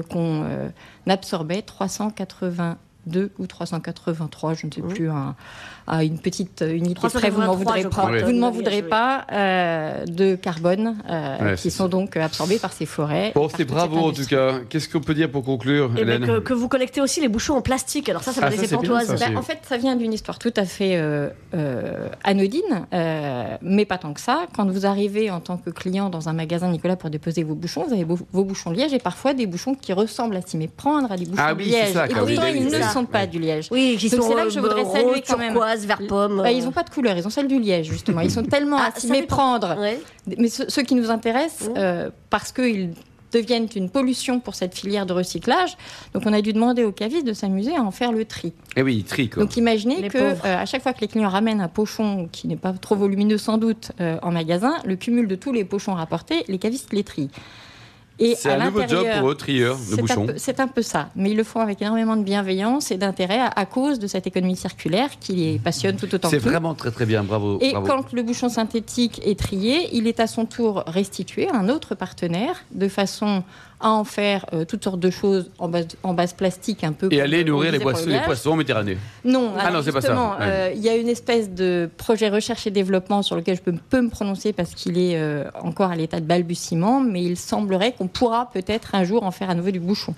qu'on 0.10 0.46
absorbait 1.08 1.64
382 1.64 3.32
ou 3.38 3.48
383, 3.48 4.54
je 4.54 4.68
ne 4.68 4.72
sais 4.72 4.82
plus, 4.82 5.10
un, 5.10 5.36
à 5.88 6.04
une 6.04 6.18
petite 6.18 6.64
unité 6.68 7.08
près, 7.10 7.30
vous, 7.30 7.42
voudrez 7.42 7.84
pas, 7.84 8.10
vous 8.24 8.32
ne 8.32 8.40
m'en 8.40 8.52
voudrez 8.52 8.84
pas, 8.84 9.26
euh, 9.32 10.06
de 10.06 10.36
carbone 10.36 10.98
euh, 11.10 11.56
qui 11.56 11.72
sont 11.72 11.88
donc 11.88 12.16
absorbés 12.18 12.60
par 12.60 12.74
ces 12.74 12.86
forêts. 12.86 13.32
Bon, 13.36 13.50
c'est 13.56 13.66
bravo 13.66 13.98
en 13.98 14.12
tout 14.12 14.26
cas. 14.26 14.60
Qu'est-ce 14.70 14.88
qu'on 14.88 15.02
peut 15.02 15.14
dire 15.14 15.30
pour 15.30 15.44
conclure, 15.44 15.92
eh 15.98 16.06
ben, 16.06 16.24
Hélène 16.24 16.42
que, 16.42 16.54
vous 16.54 16.68
collectez 16.68 17.02
aussi 17.02 17.22
les 17.22 17.28
bouchons 17.28 17.56
en 17.56 17.62
plastique. 17.62 18.10
Alors 18.10 18.24
ça, 18.24 18.32
ça 18.32 18.42
m'a 18.42 18.48
ah, 18.48 18.50
laissé 18.50 18.68
pantoise. 18.76 19.20
Ben, 19.20 19.38
en 19.38 19.42
fait, 19.42 19.60
ça 19.68 19.78
vient 19.78 19.96
d'une 19.96 20.14
histoire 20.14 20.40
tout 20.40 20.54
à 20.56 20.66
fait 20.66 20.94
euh, 20.96 21.30
anodine, 22.24 22.88
mais 23.62 23.86
pas 23.86 23.98
tant 23.98 24.14
que 24.14 24.22
ça. 24.22 24.46
Quand 24.56 24.70
vous 24.70 24.86
arrivez 24.86 25.32
en 25.32 25.40
tant 25.40 25.58
que 25.58 25.70
client 25.70 26.10
dans 26.10 26.30
un 26.30 26.34
magasin 26.34 26.70
Nicolas 26.70 26.96
pour 26.96 27.10
déposer 27.10 27.44
vos 27.44 27.56
bouchons, 27.56 27.86
vous 27.88 27.94
avez 27.94 28.06
vos, 28.06 28.44
bouchons 28.44 28.72
liège 28.72 28.94
et 28.94 29.00
parfois 29.00 29.34
des 29.34 29.46
bouchons 29.46 29.76
qui 29.76 29.94
ressemblent 29.94 30.36
à 30.36 30.42
s'y 30.42 30.58
méprendre 30.58 31.12
à 31.12 31.18
des 31.18 31.26
bouchons 31.26 31.44
ah, 31.46 31.54
oui, 31.54 31.66
liège. 31.66 31.94
Ça, 31.94 32.06
et 32.06 32.10
pourtant, 32.10 32.46
ils 32.54 32.66
ne 32.66 32.82
sont 32.84 33.06
pas 33.06 33.28
du 33.28 33.40
liège. 33.40 33.68
Oui, 33.72 33.98
qui 34.00 34.10
sont 34.10 34.36
là 34.36 34.46
que 34.46 34.50
je 34.50 34.60
voudrais 34.60 34.86
saluer 34.86 35.24
quand 35.28 35.38
même 35.38 35.58
vers 35.82 36.00
pomme. 36.08 36.42
Bah, 36.42 36.52
ils 36.52 36.64
n'ont 36.64 36.72
pas 36.72 36.84
de 36.84 36.90
couleur, 36.90 37.18
ils 37.18 37.26
ont 37.26 37.30
celle 37.30 37.48
du 37.48 37.60
liège, 37.60 37.90
justement. 37.90 38.22
Ils 38.22 38.32
sont 38.32 38.44
tellement 38.56 38.78
ah, 38.80 38.92
à 38.96 39.00
s'y 39.00 39.12
méprendre. 39.12 39.76
Mais 40.38 40.50
ceux, 40.50 40.84
qui 40.84 40.96
nous 40.96 41.10
intéressent, 41.10 41.70
euh, 41.78 42.10
parce 42.30 42.52
qu'ils 42.52 42.94
deviennent 43.34 43.68
une 43.76 43.90
pollution 43.90 44.40
pour 44.40 44.56
cette 44.56 44.76
filière 44.76 45.06
de 45.06 45.14
recyclage. 45.14 45.76
Donc 46.14 46.24
on 46.26 46.34
a 46.34 46.42
dû 46.42 46.54
demander 46.54 46.84
aux 46.84 46.92
cavistes 46.92 47.26
de 47.26 47.34
s'amuser 47.34 47.76
à 47.76 47.82
en 47.82 47.92
faire 47.92 48.12
le 48.12 48.26
tri. 48.26 48.50
Et 48.50 48.54
eh 48.78 48.84
oui, 48.84 49.04
tri 49.04 49.28
Donc 49.28 49.58
imaginez 49.58 50.08
que 50.08 50.18
euh, 50.18 50.36
à 50.44 50.66
chaque 50.66 50.84
fois 50.84 50.94
que 50.94 51.02
les 51.02 51.08
clients 51.08 51.30
ramènent 51.30 51.62
un 51.62 51.68
pochon 51.68 52.30
qui 52.32 52.48
n'est 52.48 52.56
pas 52.56 52.74
trop 52.74 52.96
volumineux 52.96 53.38
sans 53.38 53.58
doute 53.58 53.92
euh, 54.00 54.18
en 54.22 54.32
magasin, 54.32 54.76
le 54.86 54.96
cumul 54.96 55.28
de 55.28 55.36
tous 55.36 55.52
les 55.52 55.66
pochons 55.66 55.94
rapportés, 55.94 56.44
les 56.48 56.60
cavistes 56.60 56.94
les 56.94 57.04
trient. 57.04 57.30
C'est 58.20 58.50
un 58.50 58.66
nouveau 58.66 58.88
job 58.88 59.06
pour 59.20 59.32
eux, 59.32 59.36
trieurs 59.36 59.78
de 59.78 59.96
bouchons. 59.96 60.28
C'est 60.38 60.60
un 60.60 60.68
peu 60.68 60.82
ça, 60.82 61.10
mais 61.16 61.32
ils 61.32 61.38
le 61.38 61.44
font 61.44 61.60
avec 61.60 61.82
énormément 61.82 62.16
de 62.16 62.24
bienveillance 62.24 62.92
et 62.92 62.98
d'intérêt 62.98 63.40
à, 63.56 63.66
cause 63.66 64.00
de 64.00 64.08
cette 64.08 64.28
économie 64.28 64.56
circulaire 64.56 65.10
qui 65.20 65.34
les 65.34 65.60
passionne 65.60 65.96
tout 65.96 66.14
autant 66.14 66.30
C'est 66.30 66.38
vraiment 66.38 66.76
très 66.76 66.92
très 66.92 67.06
bien, 67.06 67.24
bravo. 67.24 67.58
Et 67.62 67.74
quand 67.74 68.14
le 68.14 68.24
bouchon 68.24 68.50
synthétique 68.50 69.22
est 69.26 69.40
trié, 69.40 69.90
il 69.94 70.08
est 70.08 70.20
à 70.20 70.28
son 70.28 70.46
tour 70.46 70.84
restitué 70.88 71.50
à 71.50 71.56
un 71.56 71.70
autre 71.70 71.96
partenaire 71.96 72.56
de 72.72 72.88
façon 72.88 73.44
à 73.84 73.92
en 73.92 74.06
faire 74.06 74.46
euh, 74.54 74.64
toutes 74.66 74.84
sortes 74.84 75.00
de 75.00 75.10
choses 75.10 75.52
en 75.60 75.68
base, 75.68 75.88
en 76.02 76.14
base 76.14 76.34
plastique 76.34 76.84
un 76.84 76.94
peu. 76.94 77.10
Et 77.12 77.22
aller 77.22 77.44
nourrir 77.44 77.72
les, 77.74 77.80
poissons, 77.80 78.10
les 78.10 78.22
poissons 78.22 78.52
en 78.52 78.56
Méditerranée. 78.56 78.98
Non, 79.26 79.52
ah 79.60 79.72
non, 79.72 79.82
c'est 79.84 79.92
pas 79.92 80.02
ça. 80.02 80.38
Euh, 80.42 80.72
il 80.74 80.82
y 80.82 80.90
a 80.90 80.96
une 80.96 81.10
espèce 81.10 81.50
de 81.52 81.90
projet 81.98 82.30
recherche 82.30 82.66
et 82.66 82.72
développement 82.72 83.22
sur 83.22 83.36
lequel 83.36 83.58
je 83.58 83.62
peux, 83.62 83.74
peux 83.90 84.02
me 84.02 84.10
prononcer 84.10 84.54
parce 84.54 84.74
qu'il 84.74 84.98
est 84.98 85.18
euh, 85.18 85.44
encore 85.62 85.92
à 85.92 85.96
l'état 85.96 86.22
de 86.22 86.26
balbutiement, 86.26 87.02
mais 87.02 87.24
il 87.24 87.38
semblerait 87.38 87.92
qu'on 87.92 88.08
pourra 88.08 88.50
peut-être 88.52 88.96
un 88.96 89.04
jour 89.04 89.24
en 89.24 89.32
faire 89.32 89.50
à 89.50 89.56
nouveau 89.56 89.72
du 89.72 89.82
bouchon. 89.82 90.16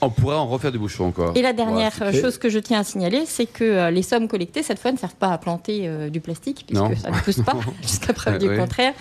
On 0.00 0.10
pourra 0.10 0.38
en 0.38 0.46
refaire 0.46 0.72
du 0.72 0.78
bouchon 0.78 1.06
encore. 1.06 1.32
Et 1.34 1.42
la 1.42 1.52
dernière 1.52 1.92
chose 2.12 2.36
que 2.36 2.48
je 2.48 2.58
tiens 2.58 2.80
à 2.80 2.84
signaler, 2.84 3.24
c'est 3.26 3.46
que 3.46 3.88
les 3.90 4.02
sommes 4.02 4.28
collectées, 4.28 4.62
cette 4.62 4.78
fois, 4.78 4.92
ne 4.92 4.98
servent 4.98 5.14
pas 5.14 5.28
à 5.28 5.38
planter 5.38 5.88
du 6.10 6.20
plastique, 6.20 6.64
puisque 6.66 6.96
ça 6.98 7.10
ne 7.10 7.18
pousse 7.20 7.40
pas, 7.40 7.54
jusqu'à 7.82 8.12
preuve 8.12 8.36
du 8.36 8.54
contraire, 8.54 8.92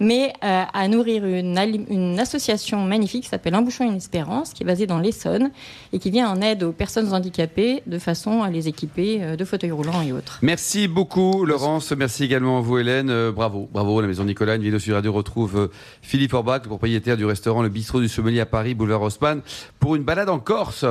mais 0.00 0.32
euh, 0.44 0.62
à 0.72 0.88
nourrir 0.88 1.24
une, 1.24 2.18
association 2.18 2.84
magnifique 2.84 3.24
qui 3.24 3.28
s'appelle 3.28 3.54
Un 3.54 3.62
bouchon 3.62 3.84
une 3.84 3.96
espérance, 3.96 4.52
qui 4.52 4.62
est 4.62 4.66
basée 4.66 4.86
dans 4.86 4.98
l'Essonne 4.98 5.50
et 5.92 5.98
qui 5.98 6.10
vient 6.10 6.28
en 6.28 6.40
aide 6.40 6.62
aux 6.62 6.72
personnes 6.72 7.12
handicapées 7.12 7.82
de 7.86 7.98
façon 7.98 8.42
à 8.42 8.50
les 8.50 8.68
équiper 8.68 9.22
euh, 9.22 9.36
de 9.36 9.44
fauteuils 9.44 9.70
roulants 9.70 10.02
et 10.02 10.12
autres. 10.12 10.38
Merci 10.42 10.88
beaucoup 10.88 11.44
Laurence, 11.44 11.92
merci 11.92 12.24
également 12.24 12.58
à 12.58 12.60
vous 12.60 12.78
Hélène, 12.78 13.10
euh, 13.10 13.32
bravo, 13.32 13.68
bravo 13.72 14.00
la 14.00 14.06
Maison 14.06 14.24
Nicolas, 14.24 14.56
une 14.56 14.62
vidéo 14.62 14.78
sur 14.78 14.94
Radio 14.94 15.12
retrouve 15.12 15.70
Philippe 16.02 16.34
Orbach, 16.34 16.62
le 16.62 16.68
propriétaire 16.68 17.16
du 17.16 17.24
restaurant 17.24 17.62
Le 17.62 17.68
Bistrot 17.68 18.00
du 18.00 18.08
Sommelier 18.08 18.40
à 18.40 18.46
Paris, 18.46 18.74
boulevard 18.74 19.02
Haussmann, 19.02 19.42
pour 19.78 19.96
une 19.96 20.02
balade 20.02 20.28
en 20.28 20.38
Corse. 20.38 20.84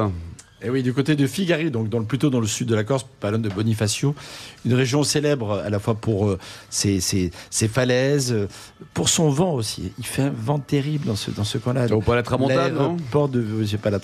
Et 0.64 0.72
oui, 0.72 0.82
du 0.82 0.92
côté 0.92 1.16
de 1.16 1.28
Figari, 1.28 1.70
donc 1.70 1.88
dans 1.88 2.00
le, 2.00 2.06
plutôt 2.06 2.32
dans 2.32 2.40
le 2.40 2.48
sud 2.48 2.68
de 2.68 2.74
la 2.74 2.84
Corse, 2.84 3.06
pas 3.20 3.32
de 3.32 3.50
Bonifacio, 3.50 4.16
une 4.66 4.74
région 4.74 5.04
célèbre 5.04 5.62
à 5.64 5.70
la 5.70 5.78
fois 5.78 5.94
pour 5.94 6.30
euh, 6.30 6.40
ses, 6.72 7.00
falaises, 7.52 8.32
euh, 8.34 8.48
pour 8.96 9.08
son 9.08 9.30
vent 9.30 9.54
aussi. 9.54 9.92
Il 10.00 10.06
fait 10.06 10.24
un 10.24 10.32
vent 10.32 10.58
terrible 10.58 11.06
dans 11.06 11.16
ce, 11.16 11.30
dans 11.30 11.44
ce 11.44 11.60
coin-là. 11.60 11.86
Ou 11.94 12.02
pas 12.02 12.16
la 12.16 12.24
tramontane, 12.24 12.74
non? 12.74 12.98
Port 13.12 13.30
de, 13.30 13.46
pas 13.78 13.92
la 13.92 14.00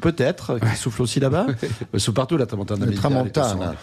peut-être, 0.00 0.58
qui 0.58 0.76
souffle 0.76 1.02
aussi 1.02 1.20
là-bas. 1.20 1.46
Sous 1.98 2.14
partout 2.14 2.38
la 2.38 2.46
tramontane. 2.46 2.86
La 2.86 2.96
tramontane. 2.96 3.74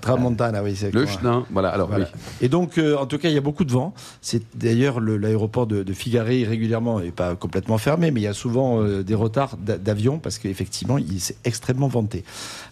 tramontane, 0.00 0.56
ah 0.56 0.62
oui, 0.64 0.74
c'est 0.74 0.92
Le 0.92 1.06
chenin, 1.06 1.46
voilà. 1.52 1.68
Alors, 1.68 1.90
Oui. 1.96 2.02
Et 2.40 2.48
donc, 2.48 2.78
euh, 2.78 2.96
en 2.96 3.06
tout 3.06 3.18
cas, 3.18 3.28
il 3.28 3.34
y 3.36 3.38
a 3.38 3.42
beaucoup 3.42 3.64
de 3.64 3.72
vent. 3.72 3.94
C'est 4.20 4.42
d'ailleurs 4.56 5.00
l'aéroport 5.00 5.68
de, 5.68 5.84
de 5.84 5.92
Figari 5.92 6.44
régulièrement 6.44 6.98
n'est 6.98 7.12
pas 7.12 7.36
complètement 7.36 7.78
fermé, 7.78 8.10
mais 8.10 8.20
il 8.20 8.24
y 8.24 8.28
a 8.28 8.34
souvent 8.34 8.82
des 8.82 9.14
retards 9.14 9.56
d'avions 9.58 10.18
parce 10.18 10.38
qu'effectivement, 10.38 10.98
c'est 11.18 11.36
extrêmement 11.44 11.67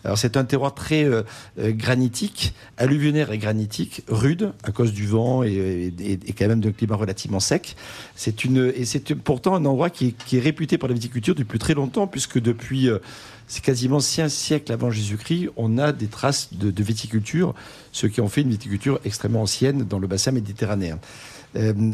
Alors 0.05 0.19
c'est 0.19 0.37
un 0.37 0.45
terroir 0.45 0.75
très 0.75 1.05
euh, 1.05 1.23
euh, 1.59 1.73
granitique, 1.73 2.55
alluvionnaire 2.77 3.33
et 3.33 3.39
granitique, 3.39 4.03
rude 4.09 4.53
à 4.63 4.73
cause 4.73 4.93
du 4.93 5.07
vent 5.07 5.43
et, 5.43 5.93
quand 6.39 6.49
même 6.49 6.61
d'un 6.61 6.73
climat 6.73 6.97
relativement 6.97 7.41
sec. 7.41 7.77
C'est 8.15 8.45
une 8.45 8.73
et 8.75 8.85
c'est 8.85 9.15
pourtant 9.15 9.55
un 9.55 9.65
endroit 9.65 9.91
qui 9.91 10.15
est, 10.33 10.41
réputé 10.41 10.79
pour 10.79 10.89
la 10.89 10.95
viticulture 10.95 11.35
depuis 11.35 11.59
très 11.59 11.75
longtemps 11.75 12.07
puisque 12.07 12.41
depuis 12.41 12.89
euh, 12.89 12.99
c'est 13.47 13.63
quasiment 13.63 13.99
un 13.99 14.29
siècles 14.29 14.73
avant 14.73 14.91
Jésus-Christ, 14.91 15.51
on 15.57 15.79
a 15.79 15.93
des 15.93 16.09
traces 16.09 16.53
de, 16.53 16.83
viticulture, 16.83 17.55
ce 17.93 18.07
qui 18.07 18.21
en 18.21 18.29
fait 18.29 18.41
une 18.41 18.51
viticulture 18.51 18.99
extrêmement 19.05 19.43
ancienne 19.43 19.85
dans 19.85 20.01
le 20.01 20.09
bassin 20.09 20.33
méditerranéen. 20.33 20.99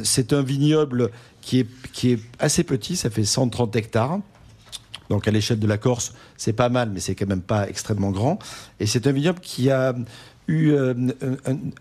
c'est 0.03 0.33
un 0.33 0.43
vignoble 0.43 1.11
qui 1.43 1.61
est, 1.61 1.67
qui 1.93 2.13
est 2.13 2.21
assez 2.39 2.65
petit, 2.65 2.97
ça 2.97 3.11
fait 3.11 3.25
130 3.25 3.77
hectares. 3.77 4.21
Donc 5.13 5.29
à 5.29 5.31
l'échelle 5.31 5.59
de 5.59 5.67
la 5.67 5.77
Corse, 5.77 6.15
c'est 6.39 6.55
pas 6.55 6.71
mal, 6.71 6.91
mais 6.91 6.99
c'est 6.99 7.15
quand 7.15 7.29
même 7.29 7.43
pas 7.43 7.69
extrêmement 7.69 8.13
grand. 8.13 8.39
Et 8.81 8.87
c'est 8.87 9.07
un 9.07 9.13
vignoble 9.13 9.41
qui 9.41 9.71
a 9.71 9.95
eu 10.49 10.71
euh, 10.71 10.95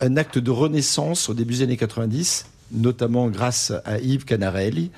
un, 0.02 0.18
acte 0.18 0.38
de 0.38 0.52
renaissance 0.52 1.30
au 1.30 1.34
début 1.34 1.54
des 1.54 1.62
années 1.62 1.78
90, 1.78 2.48
notamment 2.74 3.30
grâce 3.30 3.72
à 3.86 4.00
Yves 4.00 4.26
Canarelli, 4.26 4.92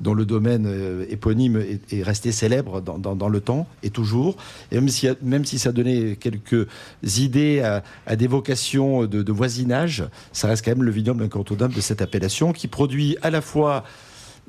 dont 0.00 0.14
le 0.14 0.24
domaine 0.24 0.66
euh, 0.68 1.04
éponyme 1.10 1.60
est, 1.90 2.04
resté 2.04 2.30
célèbre 2.30 2.80
dans, 2.80 3.28
le 3.28 3.40
temps 3.40 3.66
et 3.82 3.90
toujours. 3.90 4.36
Et 4.70 4.78
même 4.78 5.44
si, 5.44 5.58
ça 5.58 5.72
donnait 5.72 6.14
quelques 6.14 6.68
idées 7.02 7.60
à, 8.06 8.14
des 8.14 8.28
vocations 8.28 9.04
de, 9.06 9.24
de, 9.24 9.32
voisinage, 9.32 10.04
ça 10.30 10.46
reste 10.46 10.64
quand 10.64 10.70
même 10.70 10.84
le 10.84 10.92
vignoble 10.92 11.24
incontournable 11.24 11.74
de 11.74 11.80
cette 11.80 12.02
appellation 12.02 12.52
qui 12.52 12.68
produit 12.68 13.16
à 13.20 13.30
la 13.30 13.40
fois 13.40 13.82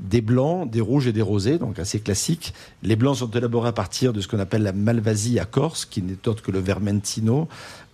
des 0.02 0.22
blancs, 0.22 0.70
des 0.70 0.82
rouges 0.82 1.08
et 1.08 1.14
des 1.14 1.22
rosés, 1.22 1.60
donc 1.60 1.78
assez 1.80 2.00
classiques. 2.00 2.54
Les 2.82 2.96
blancs 2.96 3.18
sont 3.18 3.30
élaborés 3.30 3.70
à 3.70 3.72
partir 3.72 4.14
de 4.14 4.22
ce 4.22 4.28
qu'on 4.28 4.40
appelle 4.40 4.64
la 4.64 4.74
Malvasie 4.74 5.40
à 5.40 5.46
Corse, 5.46 5.86
qui 5.86 6.02
n'est 6.02 6.28
autre 6.28 6.42
que 6.42 6.52
le 6.52 6.60
Vermentino, 6.60 7.48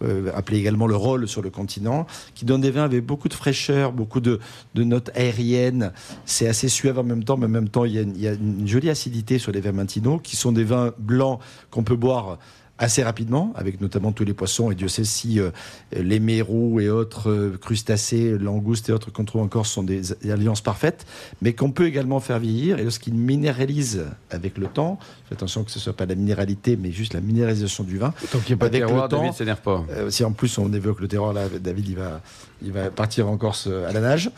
euh, 0.04 0.32
appelé 0.34 0.58
également 0.60 0.88
le 0.88 0.96
rôle 0.96 1.28
sur 1.28 1.42
le 1.42 1.50
continent, 1.50 2.08
qui 2.34 2.46
donne 2.46 2.62
des 2.62 2.72
vins 2.72 2.86
avec 2.86 3.06
beaucoup 3.06 3.28
de 3.28 3.34
fraîcheur, 3.34 3.92
beaucoup 3.92 4.22
de, 4.22 4.40
notes 4.76 5.12
aériennes. 5.16 5.92
C'est 6.26 6.48
assez 6.48 6.70
suave 6.70 6.98
en 7.00 7.04
même 7.04 7.24
temps, 7.24 7.36
mais 7.36 7.48
en 7.48 7.50
même 7.50 7.70
temps, 7.70 7.84
il 7.84 7.94
y, 8.18 8.28
a 8.28 8.34
une, 8.34 8.68
jolie 8.68 8.90
acidité 8.90 9.38
sur 9.38 9.52
les 9.52 9.60
Vermentino, 9.60 10.20
qui 10.20 10.38
sont 10.38 10.54
des 10.54 10.64
vins 10.64 10.94
blancs 10.98 11.40
qu'on 11.72 11.84
peut 11.84 11.96
boire 11.96 12.38
assez 12.80 13.02
rapidement, 13.04 13.54
avec 13.56 13.82
notamment 13.82 14.12
tous 14.12 14.24
les 14.24 14.34
poissons, 14.34 14.70
et 14.72 14.76
Dieu 14.76 14.88
sait 14.88 15.04
si 15.04 15.40
euh, 15.40 15.50
les 15.92 16.20
mérous 16.20 16.80
et 16.80 16.90
autres 16.90 17.30
euh, 17.30 17.58
crustacés, 17.60 18.38
langoustes 18.38 18.90
et 18.90 18.92
autres 18.92 19.12
qu'on 19.12 19.26
trouve 19.26 19.42
encore 19.42 19.66
sont 19.66 19.84
des, 19.84 20.14
alliances 20.30 20.62
parfaites, 20.62 21.06
mais 21.42 21.54
qu'on 21.54 21.72
peut 21.72 21.88
également 21.88 22.20
faire 22.20 22.40
vieillir, 22.40 22.78
et 22.78 22.84
lorsqu'ils 22.84 23.16
minéralisent 23.16 24.06
avec 24.30 24.58
le 24.58 24.68
temps, 24.68 25.00
faites 25.28 25.40
attention 25.40 25.64
que 25.64 25.72
ce 25.72 25.80
ne 25.80 25.84
soit 25.84 25.94
pas 25.94 26.06
la 26.06 26.16
minéralité, 26.16 26.78
mais 26.78 26.92
juste 26.92 27.14
la 27.14 27.22
minéralisation 27.22 27.84
du 27.84 27.98
vin. 27.98 28.14
Tant 28.32 28.40
qu'il 28.40 28.56
n'y 28.56 28.60
a 28.60 28.66
pas 28.66 28.70
de 28.70 28.78
terroir, 28.78 29.10
David 29.10 29.34
s'énerve 29.34 29.62
pas. 29.62 29.84
Euh, 29.92 30.10
si 30.12 30.24
en 30.24 30.32
plus 30.32 30.58
on 30.60 30.72
évoque 30.72 31.02
le 31.02 31.08
terroir, 31.08 31.34
là, 31.34 31.46
David, 31.60 31.88
il 31.90 31.96
va, 31.96 32.22
il 32.62 32.72
va 32.72 32.92
partir 32.92 33.28
en 33.28 33.38
Corse 33.38 33.68
à 33.68 33.92
la 33.92 34.02
nage. 34.02 34.30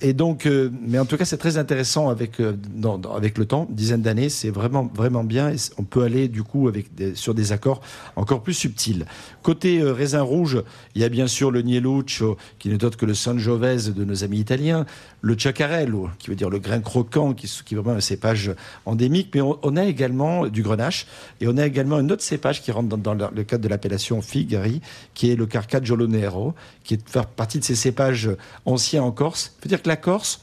Et 0.00 0.12
donc, 0.12 0.48
mais 0.86 0.98
en 0.98 1.04
tout 1.04 1.16
cas, 1.16 1.24
c'est 1.24 1.38
très 1.38 1.58
intéressant 1.58 2.08
avec, 2.08 2.40
dans, 2.40 3.00
avec 3.14 3.38
le 3.38 3.46
temps, 3.46 3.66
une 3.68 3.74
dizaine 3.74 4.02
d'années, 4.02 4.28
c'est 4.28 4.50
vraiment, 4.50 4.90
vraiment 4.94 5.24
bien, 5.24 5.50
et 5.50 5.56
on 5.78 5.82
peut 5.82 6.02
aller 6.02 6.28
du 6.28 6.42
coup 6.42 6.68
avec 6.68 6.94
des, 6.94 7.14
sur 7.24 7.34
des 7.34 7.52
accords 7.52 7.80
encore 8.16 8.42
plus 8.42 8.54
subtils. 8.54 9.06
Côté 9.42 9.80
euh, 9.80 9.92
raisin 9.92 10.20
rouge, 10.20 10.62
il 10.94 11.00
y 11.00 11.04
a 11.04 11.08
bien 11.08 11.26
sûr 11.26 11.50
le 11.50 11.62
Nieluccio, 11.62 12.36
qui 12.58 12.68
n'est 12.68 12.84
autre 12.84 12.98
que 12.98 13.06
le 13.06 13.14
Sangiovese 13.14 13.94
de 13.94 14.04
nos 14.04 14.22
amis 14.24 14.38
italiens, 14.38 14.84
le 15.22 15.34
Ciacarello, 15.34 16.10
qui 16.18 16.28
veut 16.28 16.36
dire 16.36 16.50
le 16.50 16.58
grain 16.58 16.80
croquant, 16.80 17.32
qui, 17.32 17.50
qui 17.64 17.74
est 17.74 17.76
vraiment 17.78 17.96
un 17.96 18.00
cépage 18.00 18.52
endémique, 18.84 19.30
mais 19.34 19.40
on, 19.40 19.76
a 19.76 19.84
également 19.84 20.46
du 20.46 20.62
grenache, 20.62 21.06
et 21.40 21.48
on 21.48 21.56
a 21.56 21.66
également 21.66 21.96
un 21.96 22.10
autre 22.10 22.22
cépage 22.22 22.62
qui 22.62 22.70
rentre 22.70 22.96
dans, 22.96 23.14
le 23.14 23.42
cadre 23.44 23.64
de 23.64 23.68
l'appellation 23.68 24.20
Figari, 24.20 24.82
qui 25.14 25.30
est 25.30 25.36
le 25.36 25.46
Carcaggiolo 25.46 26.06
Nero, 26.06 26.54
qui 26.84 26.94
est 26.94 27.08
faire 27.08 27.26
partie 27.26 27.58
de 27.58 27.64
ces 27.64 27.74
cépages 27.74 28.28
anciens 28.66 29.02
en 29.02 29.12
Corse. 29.12 29.54
Il 29.58 29.62
faut 29.62 29.68
dire 29.70 29.82
que 29.82 29.88
la 29.88 29.96
Corse, 29.96 30.42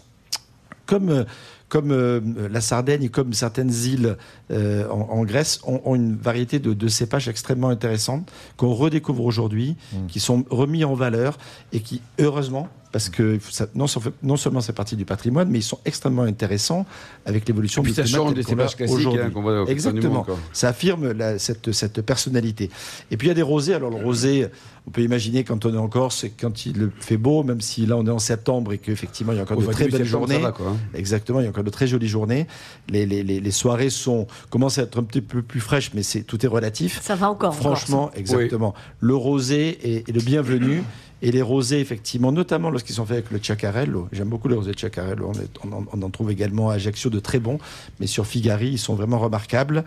comme 0.88 1.09
euh, 1.09 1.23
comme 1.71 1.91
euh, 1.91 2.19
la 2.51 2.59
Sardaigne 2.59 3.03
et 3.03 3.09
comme 3.09 3.31
certaines 3.31 3.71
îles 3.71 4.17
euh, 4.51 4.87
en, 4.89 5.23
Grèce, 5.23 5.61
ont, 5.63 5.95
une 5.95 6.17
variété 6.17 6.59
de, 6.59 6.87
cépages 6.89 7.29
extrêmement 7.29 7.69
intéressantes 7.69 8.29
qu'on 8.57 8.73
redécouvre 8.73 9.23
aujourd'hui, 9.23 9.77
mmh. 9.93 10.07
qui 10.07 10.19
sont 10.19 10.43
remis 10.49 10.83
en 10.83 10.95
valeur 10.95 11.37
et 11.71 11.79
qui, 11.79 12.01
heureusement, 12.19 12.67
parce 12.91 13.10
que 13.10 13.39
non, 13.75 13.86
non, 14.24 14.38
seulement 14.38 14.62
c'est 14.62 14.74
partie 14.74 14.95
du 14.95 15.05
patrimoine, 15.05 15.50
mais 15.50 15.60
ils 15.60 15.63
sont 15.63 15.79
extrêmement 15.86 16.24
intéressants 16.24 16.86
avec 17.25 17.48
l'évolution 17.48 17.81
du 17.81 17.91
climat. 17.91 18.07
Ça 18.07 18.17
change 18.17 18.33
des 18.33 18.43
cépages 18.43 18.75
classiques 18.75 19.07
hein, 19.07 19.29
qu'on 19.33 19.41
voit 19.41 19.65
Exactement. 19.67 20.25
ça 20.53 20.69
affirme 20.69 21.13
cette, 21.38 21.71
cette, 21.71 22.01
personnalité. 22.01 22.69
Et 23.10 23.17
puis 23.17 23.27
il 23.27 23.29
y 23.29 23.31
a 23.31 23.36
des 23.36 23.41
rosés. 23.41 23.74
Alors 23.74 23.89
le 23.89 24.03
rosé, 24.03 24.48
on 24.88 24.91
peut 24.91 25.01
imaginer 25.01 25.43
quand 25.43 25.65
on 25.65 25.74
est 25.74 25.77
en 25.77 25.88
Corse, 25.88 26.25
quand 26.39 26.65
il 26.65 26.89
fait 27.00 27.17
beau, 27.17 27.43
même 27.43 27.62
si 27.62 27.86
là 27.86 27.98
on 27.98 28.05
est 28.05 28.12
en 28.12 28.19
septembre 28.19 28.74
et 28.74 28.77
qu'effectivement 28.77 29.31
il 29.31 29.38
y 29.38 29.39
a 29.39 29.43
encore 29.43 29.62
de 29.62 29.67
très 29.67 29.88
belles 29.88 30.03
journées. 30.03 30.43
Hein. 30.43 30.53
Exactement, 30.93 31.39
il 31.39 31.43
y 31.43 31.48
a 31.48 31.50
encore 31.50 31.63
de 31.63 31.69
très 31.69 31.88
jolies 31.88 32.07
journées. 32.07 32.48
Les, 32.89 33.05
les, 33.05 33.24
les, 33.24 33.51
soirées 33.51 33.89
sont, 33.89 34.27
commencent 34.50 34.79
à 34.79 34.83
être 34.83 35.00
un 35.00 35.03
petit 35.03 35.21
peu 35.21 35.41
plus 35.41 35.60
fraîches, 35.60 35.91
mais 35.93 36.03
c'est 36.03 36.24
tout 36.24 36.43
est 36.45 36.50
relatif. 36.50 37.00
Ça 37.01 37.15
va 37.15 37.29
encore. 37.29 37.55
Franchement, 37.55 38.12
exactement. 38.15 38.74
Le 39.00 39.15
rosé 39.15 39.77
est, 39.83 40.10
est 40.10 40.12
le 40.12 40.21
bienvenu. 40.21 40.83
Et 41.21 41.31
les 41.31 41.41
rosés, 41.41 41.79
effectivement, 41.79 42.31
notamment 42.31 42.69
lorsqu'ils 42.69 42.95
sont 42.95 43.05
faits 43.05 43.17
avec 43.17 43.31
le 43.31 43.39
Ciacarello. 43.39 44.07
J'aime 44.11 44.29
beaucoup 44.29 44.47
les 44.47 44.55
rosés 44.55 44.71
de 44.71 44.79
Ciacarello. 44.79 45.31
On, 45.63 46.01
en 46.01 46.09
trouve 46.09 46.31
également 46.31 46.69
à 46.69 46.75
Ajaccio 46.75 47.09
de 47.09 47.19
très 47.19 47.39
bons. 47.39 47.59
Mais 47.99 48.07
sur 48.07 48.25
Figari, 48.25 48.69
ils 48.69 48.79
sont 48.79 48.95
vraiment 48.95 49.19
remarquables. 49.19 49.83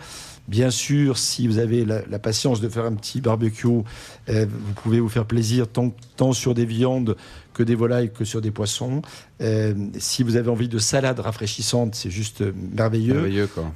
Bien 0.46 0.70
sûr, 0.70 1.18
si 1.18 1.48
vous 1.48 1.58
avez 1.58 1.84
la, 1.84 2.18
patience 2.18 2.60
de 2.60 2.68
faire 2.68 2.84
un 2.84 2.92
petit 2.92 3.20
barbecue, 3.20 3.66
euh, 4.28 4.46
vous 4.48 4.72
pouvez 4.74 5.00
vous 5.00 5.08
faire 5.08 5.24
plaisir 5.24 5.66
tant 5.68 6.32
sur 6.32 6.54
des 6.54 6.66
viandes 6.66 7.16
que 7.54 7.62
des 7.62 7.74
volailles 7.74 8.12
que 8.12 8.24
sur 8.24 8.42
des 8.42 8.50
poissons. 8.50 9.00
Euh, 9.40 9.72
si 9.98 10.22
vous 10.22 10.36
avez 10.36 10.50
envie 10.50 10.68
de 10.68 10.78
salade 10.78 11.20
rafraîchissante, 11.20 11.94
c'est 11.94 12.10
juste 12.10 12.44
merveilleux. 12.72 13.26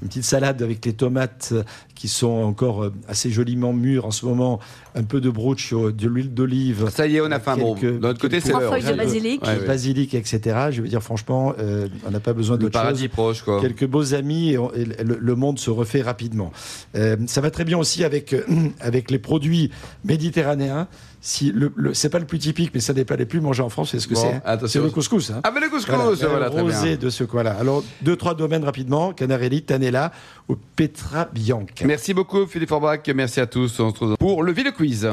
Une 0.03 0.09
petite 0.09 0.25
salade 0.25 0.63
avec 0.63 0.85
les 0.85 0.93
tomates 0.93 1.55
qui 1.95 2.09
sont 2.09 2.29
encore 2.29 2.85
euh, 2.85 2.93
assez 3.09 3.31
joliment 3.31 3.73
mûres 3.73 4.05
en 4.05 4.11
ce 4.11 4.27
moment, 4.27 4.61
un 4.95 5.05
peu 5.05 5.21
de 5.21 5.31
bruccio, 5.31 5.91
de 5.91 6.09
l'huile 6.09 6.35
d'olive. 6.35 6.91
Ça 6.91 7.07
y 7.07 7.17
est, 7.17 7.21
on 7.21 7.31
a 7.31 7.41
faim. 7.41 7.57
Bon, 7.57 7.75
de 7.75 7.99
l'autre 8.01 8.21
côté, 8.21 8.41
c'est 8.41 8.53
feuilles 8.53 8.85
de 8.85 8.93
basilic. 8.93 9.43
basilic, 9.67 10.15
etc. 10.15 10.69
Je 10.71 10.83
veux 10.83 10.89
dire, 10.89 11.03
franchement, 11.03 11.55
euh, 11.59 11.89
on 12.07 12.11
n'a 12.11 12.21
pas 12.21 12.35
besoin 12.35 12.57
de 12.57 12.69
paradis 12.69 13.09
proche, 13.09 13.43
quoi. 13.43 13.61
Quelques 13.61 13.87
beaux 13.87 14.15
amis 14.15 14.51
et, 14.51 14.85
le, 15.03 15.35
monde 15.35 15.59
se 15.59 15.71
refait 15.71 16.03
rapidement. 16.03 16.53
ça 16.95 17.41
va 17.41 17.51
très 17.51 17.65
bien 17.65 17.79
aussi 17.79 18.05
avec, 18.05 18.35
avec 18.81 19.11
les 19.11 19.19
produits 19.19 19.71
méditerranéens 20.05 20.89
si 21.29 21.53
le, 21.53 21.71
c'est 21.93 22.09
pas 22.09 22.19
le 22.19 22.25
plus 22.25 22.39
typique, 22.39 22.71
mais 22.73 22.81
ça 22.81 22.95
n'est 22.95 23.05
pas 23.05 23.17
les 23.17 23.27
plus 23.27 23.43
mangés 23.43 23.63
en 23.63 23.69
France, 23.69 23.91
c'est 23.91 24.01
ce 24.01 24.09
que 24.09 24.15
c'est. 24.15 24.41
C'est 24.67 24.81
le 24.81 24.89
couscous. 24.89 25.31
Hein. 25.31 25.43
Ah, 25.45 25.51
mais 25.55 25.61
le 25.61 25.69
couscous, 25.69 25.95
voilà, 25.95 26.49
voilà 26.49 26.63
rosé 26.63 26.97
de 26.97 27.11
ce 27.11 27.23
quoi-là. 27.23 27.55
Alors, 27.61 27.85
deux, 28.01 28.17
trois 28.17 28.35
domaines 28.35 28.65
rapidement 28.65 29.13
Canarelli, 29.13 29.63
Tanella 29.63 30.11
ou 30.49 30.57
Petra 30.75 31.29
Bianca. 31.31 31.85
Merci 31.85 32.15
beaucoup, 32.15 32.47
Philippe 32.47 32.71
Forbach. 32.71 33.01
Merci 33.15 33.41
à 33.41 33.47
tous. 33.47 33.79
On 33.79 33.91
se 33.91 33.93
retrouve 33.93 34.17
pour 34.17 34.43
le 34.43 34.53
Ville 34.53 34.73
Quiz. 34.75 35.07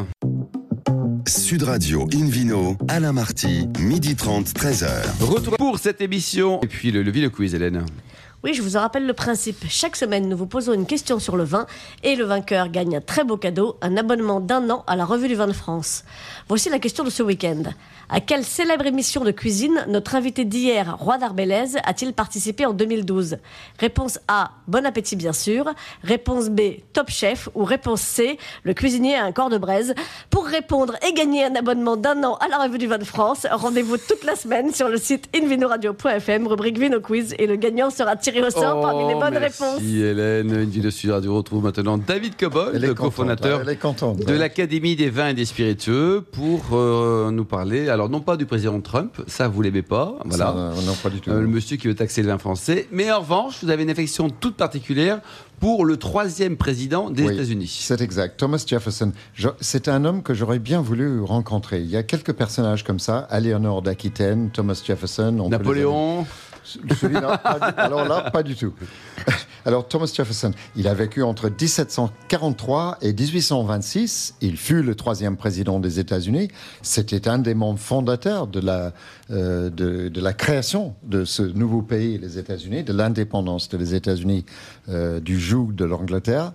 Sud 1.27 1.63
Radio 1.63 2.07
Invino, 2.13 2.77
Alain 2.87 3.11
Marty, 3.11 3.67
midi 3.79 4.15
30, 4.15 4.47
13h. 4.53 4.87
Retour 5.19 5.57
pour 5.57 5.79
cette 5.79 5.99
émission. 5.99 6.61
Et 6.61 6.67
puis 6.67 6.91
le, 6.91 7.03
le 7.03 7.11
Ville 7.11 7.29
Quiz, 7.29 7.53
Hélène. 7.55 7.85
Oui, 8.45 8.53
je 8.53 8.61
vous 8.61 8.77
en 8.77 8.81
rappelle 8.81 9.07
le 9.07 9.13
principe. 9.13 9.65
Chaque 9.69 9.95
semaine, 9.95 10.29
nous 10.29 10.37
vous 10.37 10.45
posons 10.45 10.73
une 10.73 10.85
question 10.85 11.17
sur 11.17 11.35
le 11.35 11.43
vin 11.43 11.65
et 12.03 12.15
le 12.15 12.25
vainqueur 12.25 12.69
gagne 12.69 12.97
un 12.97 13.01
très 13.01 13.23
beau 13.23 13.37
cadeau, 13.37 13.75
un 13.81 13.97
abonnement 13.97 14.39
d'un 14.39 14.69
an 14.69 14.83
à 14.85 14.95
la 14.95 15.03
Revue 15.03 15.27
du 15.27 15.33
Vin 15.33 15.47
de 15.47 15.51
France. 15.51 16.03
Voici 16.47 16.69
la 16.69 16.77
question 16.77 17.03
de 17.03 17.09
ce 17.09 17.23
week-end. 17.23 17.63
À 18.07 18.19
quelle 18.19 18.43
célèbre 18.43 18.85
émission 18.85 19.23
de 19.23 19.31
cuisine 19.31 19.83
notre 19.87 20.13
invité 20.13 20.45
d'hier, 20.45 20.95
Roi 20.99 21.17
d'Arbelaise, 21.17 21.79
a-t-il 21.85 22.13
participé 22.13 22.67
en 22.67 22.73
2012 22.73 23.37
Réponse 23.79 24.19
A, 24.27 24.51
Bon 24.67 24.85
appétit 24.85 25.15
bien 25.15 25.33
sûr. 25.33 25.73
Réponse 26.03 26.49
B, 26.49 26.83
Top 26.93 27.09
Chef. 27.09 27.49
Ou 27.55 27.63
réponse 27.63 28.01
C, 28.01 28.37
Le 28.61 28.75
cuisinier 28.75 29.15
a 29.15 29.25
un 29.25 29.31
corps 29.31 29.49
de 29.49 29.57
braise. 29.57 29.95
Pour 30.29 30.45
répondre 30.45 30.95
et 31.07 31.13
gagner 31.13 31.45
un 31.45 31.55
abonnement 31.55 31.97
d'un 31.97 32.23
an 32.23 32.35
à 32.35 32.47
la 32.47 32.59
Revue 32.59 32.77
du 32.77 32.85
Vin 32.85 32.99
de 32.99 33.03
France, 33.03 33.47
rendez-vous 33.49 33.97
toute 33.97 34.23
la 34.23 34.35
semaine 34.35 34.71
sur 34.71 34.87
le 34.87 34.97
site 34.97 35.35
invinoradio.fm, 35.35 36.45
rubrique 36.45 36.77
Vino 36.77 37.01
Quiz, 37.01 37.33
et 37.39 37.47
le 37.47 37.55
gagnant 37.55 37.89
sera 37.89 38.15
tiré 38.15 38.34
au 38.43 38.49
sort 38.49 38.81
parmi 38.81 39.07
les 39.07 39.13
bonnes 39.13 39.37
merci 39.39 39.63
réponses. 39.63 39.81
Merci 39.81 40.01
Hélène. 40.01 40.51
Une 40.51 40.69
vidéo 40.69 40.91
Sud 40.91 41.11
Radio 41.11 41.35
retrouve 41.35 41.63
maintenant 41.63 41.97
David 41.97 42.35
Cobol, 42.37 42.75
le 42.77 42.93
cofondateur 42.93 43.63
de 43.63 44.33
l'Académie 44.33 44.95
des 44.95 45.09
vins 45.09 45.29
et 45.29 45.33
des 45.33 45.45
spiritueux, 45.45 46.23
pour 46.31 46.61
euh, 46.73 47.31
nous 47.31 47.45
parler 47.45 47.89
alors 47.89 48.09
non 48.09 48.21
pas 48.21 48.37
du 48.37 48.45
président 48.45 48.79
Trump, 48.81 49.21
ça 49.27 49.47
vous 49.47 49.61
l'aimez 49.61 49.81
pas, 49.81 50.15
voilà. 50.25 50.73
non, 50.85 50.93
pas 51.01 51.09
du 51.09 51.21
tout. 51.21 51.29
Euh, 51.29 51.41
le 51.41 51.47
monsieur 51.47 51.77
qui 51.77 51.87
veut 51.87 51.95
taxer 51.95 52.21
le 52.21 52.29
vin 52.29 52.37
français. 52.37 52.87
Mais 52.91 53.11
en 53.11 53.19
revanche, 53.19 53.63
vous 53.63 53.69
avez 53.69 53.83
une 53.83 53.89
affection 53.89 54.29
toute 54.29 54.55
particulière 54.55 55.21
pour 55.59 55.85
le 55.85 55.97
troisième 55.97 56.57
président 56.57 57.09
des 57.09 57.31
États-Unis. 57.31 57.79
C'est 57.81 58.01
exact. 58.01 58.37
Thomas 58.37 58.63
Jefferson. 58.65 59.11
C'est 59.61 59.87
un 59.87 60.05
homme 60.05 60.21
que 60.21 60.33
j'aurais 60.33 60.59
bien 60.59 60.81
voulu 60.81 61.21
rencontrer. 61.21 61.79
Il 61.79 61.89
y 61.89 61.97
a 61.97 62.03
quelques 62.03 62.33
personnages 62.33 62.83
comme 62.83 62.99
ça. 62.99 63.19
Aléonore 63.29 63.81
d'Aquitaine, 63.81 64.49
Thomas 64.51 64.81
Jefferson. 64.85 65.47
Napoléon. 65.49 66.25
Alors 67.77 68.05
là, 68.07 68.29
pas 68.31 68.43
du 68.43 68.55
tout. 68.55 68.73
Alors 69.67 69.87
Thomas 69.87 70.11
Jefferson, 70.15 70.51
il 70.75 70.87
a 70.87 70.93
vécu 70.93 71.23
entre 71.23 71.49
1743 71.49 72.99
et 73.01 73.13
1826. 73.13 74.35
Il 74.41 74.57
fut 74.57 74.83
le 74.83 74.93
troisième 74.93 75.37
président 75.37 75.79
des 75.79 75.99
États-Unis. 75.99 76.49
C'était 76.83 77.27
un 77.27 77.39
des 77.39 77.55
membres 77.55 77.79
fondateurs 77.79 78.45
de 78.45 78.59
la, 78.59 78.93
euh, 79.31 79.71
de, 79.71 80.21
la 80.21 80.33
création 80.33 80.93
de 81.01 81.25
ce 81.25 81.41
nouveau 81.41 81.81
pays, 81.81 82.19
les 82.19 82.37
États-Unis, 82.37 82.83
de 82.83 82.93
l'indépendance 82.93 83.69
des 83.69 83.95
États-Unis 83.95 84.45
euh, 84.87 85.19
du 85.19 85.39
joug 85.39 85.71
de 85.71 85.83
l'Angleterre. 85.83 86.53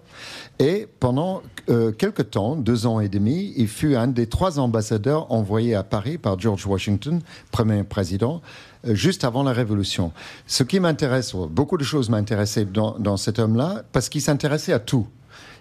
Et 0.60 0.86
pendant 1.00 1.42
euh, 1.68 1.90
quelques 1.90 2.30
temps, 2.30 2.54
deux 2.54 2.86
ans 2.86 3.00
et 3.00 3.08
demi, 3.08 3.52
il 3.56 3.66
fut 3.66 3.96
un 3.96 4.06
des 4.06 4.28
trois 4.28 4.60
ambassadeurs 4.60 5.32
envoyés 5.32 5.74
à 5.74 5.82
Paris 5.82 6.16
par 6.16 6.38
George 6.38 6.64
Washington, 6.64 7.20
premier 7.50 7.82
président, 7.82 8.40
juste 8.84 9.24
avant 9.24 9.42
la 9.42 9.52
Révolution. 9.52 10.12
Ce 10.46 10.62
qui 10.62 10.78
m'intéresse, 10.78 11.34
beaucoup 11.34 11.76
de 11.76 11.84
choses 11.84 12.08
m'intéressaient 12.08 12.66
dans, 12.66 12.98
dans 13.00 13.16
cet 13.16 13.40
homme-là, 13.40 13.82
parce 13.90 14.08
qu'il 14.08 14.22
s'intéressait 14.22 14.72
à 14.72 14.78
tout. 14.78 15.08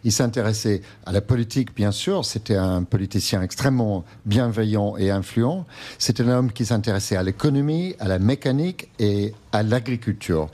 Il 0.04 0.12
s'intéressait 0.12 0.82
à 1.06 1.12
la 1.12 1.22
politique, 1.22 1.76
bien 1.76 1.92
sûr. 1.92 2.26
C'était 2.26 2.56
un 2.56 2.84
politicien 2.84 3.42
extrêmement 3.42 4.06
bienveillant 4.26 4.96
et 4.98 5.12
influent. 5.12 5.66
C'était 5.98 6.24
un 6.24 6.30
homme 6.30 6.52
qui 6.52 6.66
s'intéressait 6.66 7.16
à 7.16 7.24
l'économie, 7.24 7.96
à 8.00 8.08
la 8.08 8.20
mécanique 8.20 8.90
et 9.00 9.34
à 9.52 9.64
l'agriculture. 9.64 10.50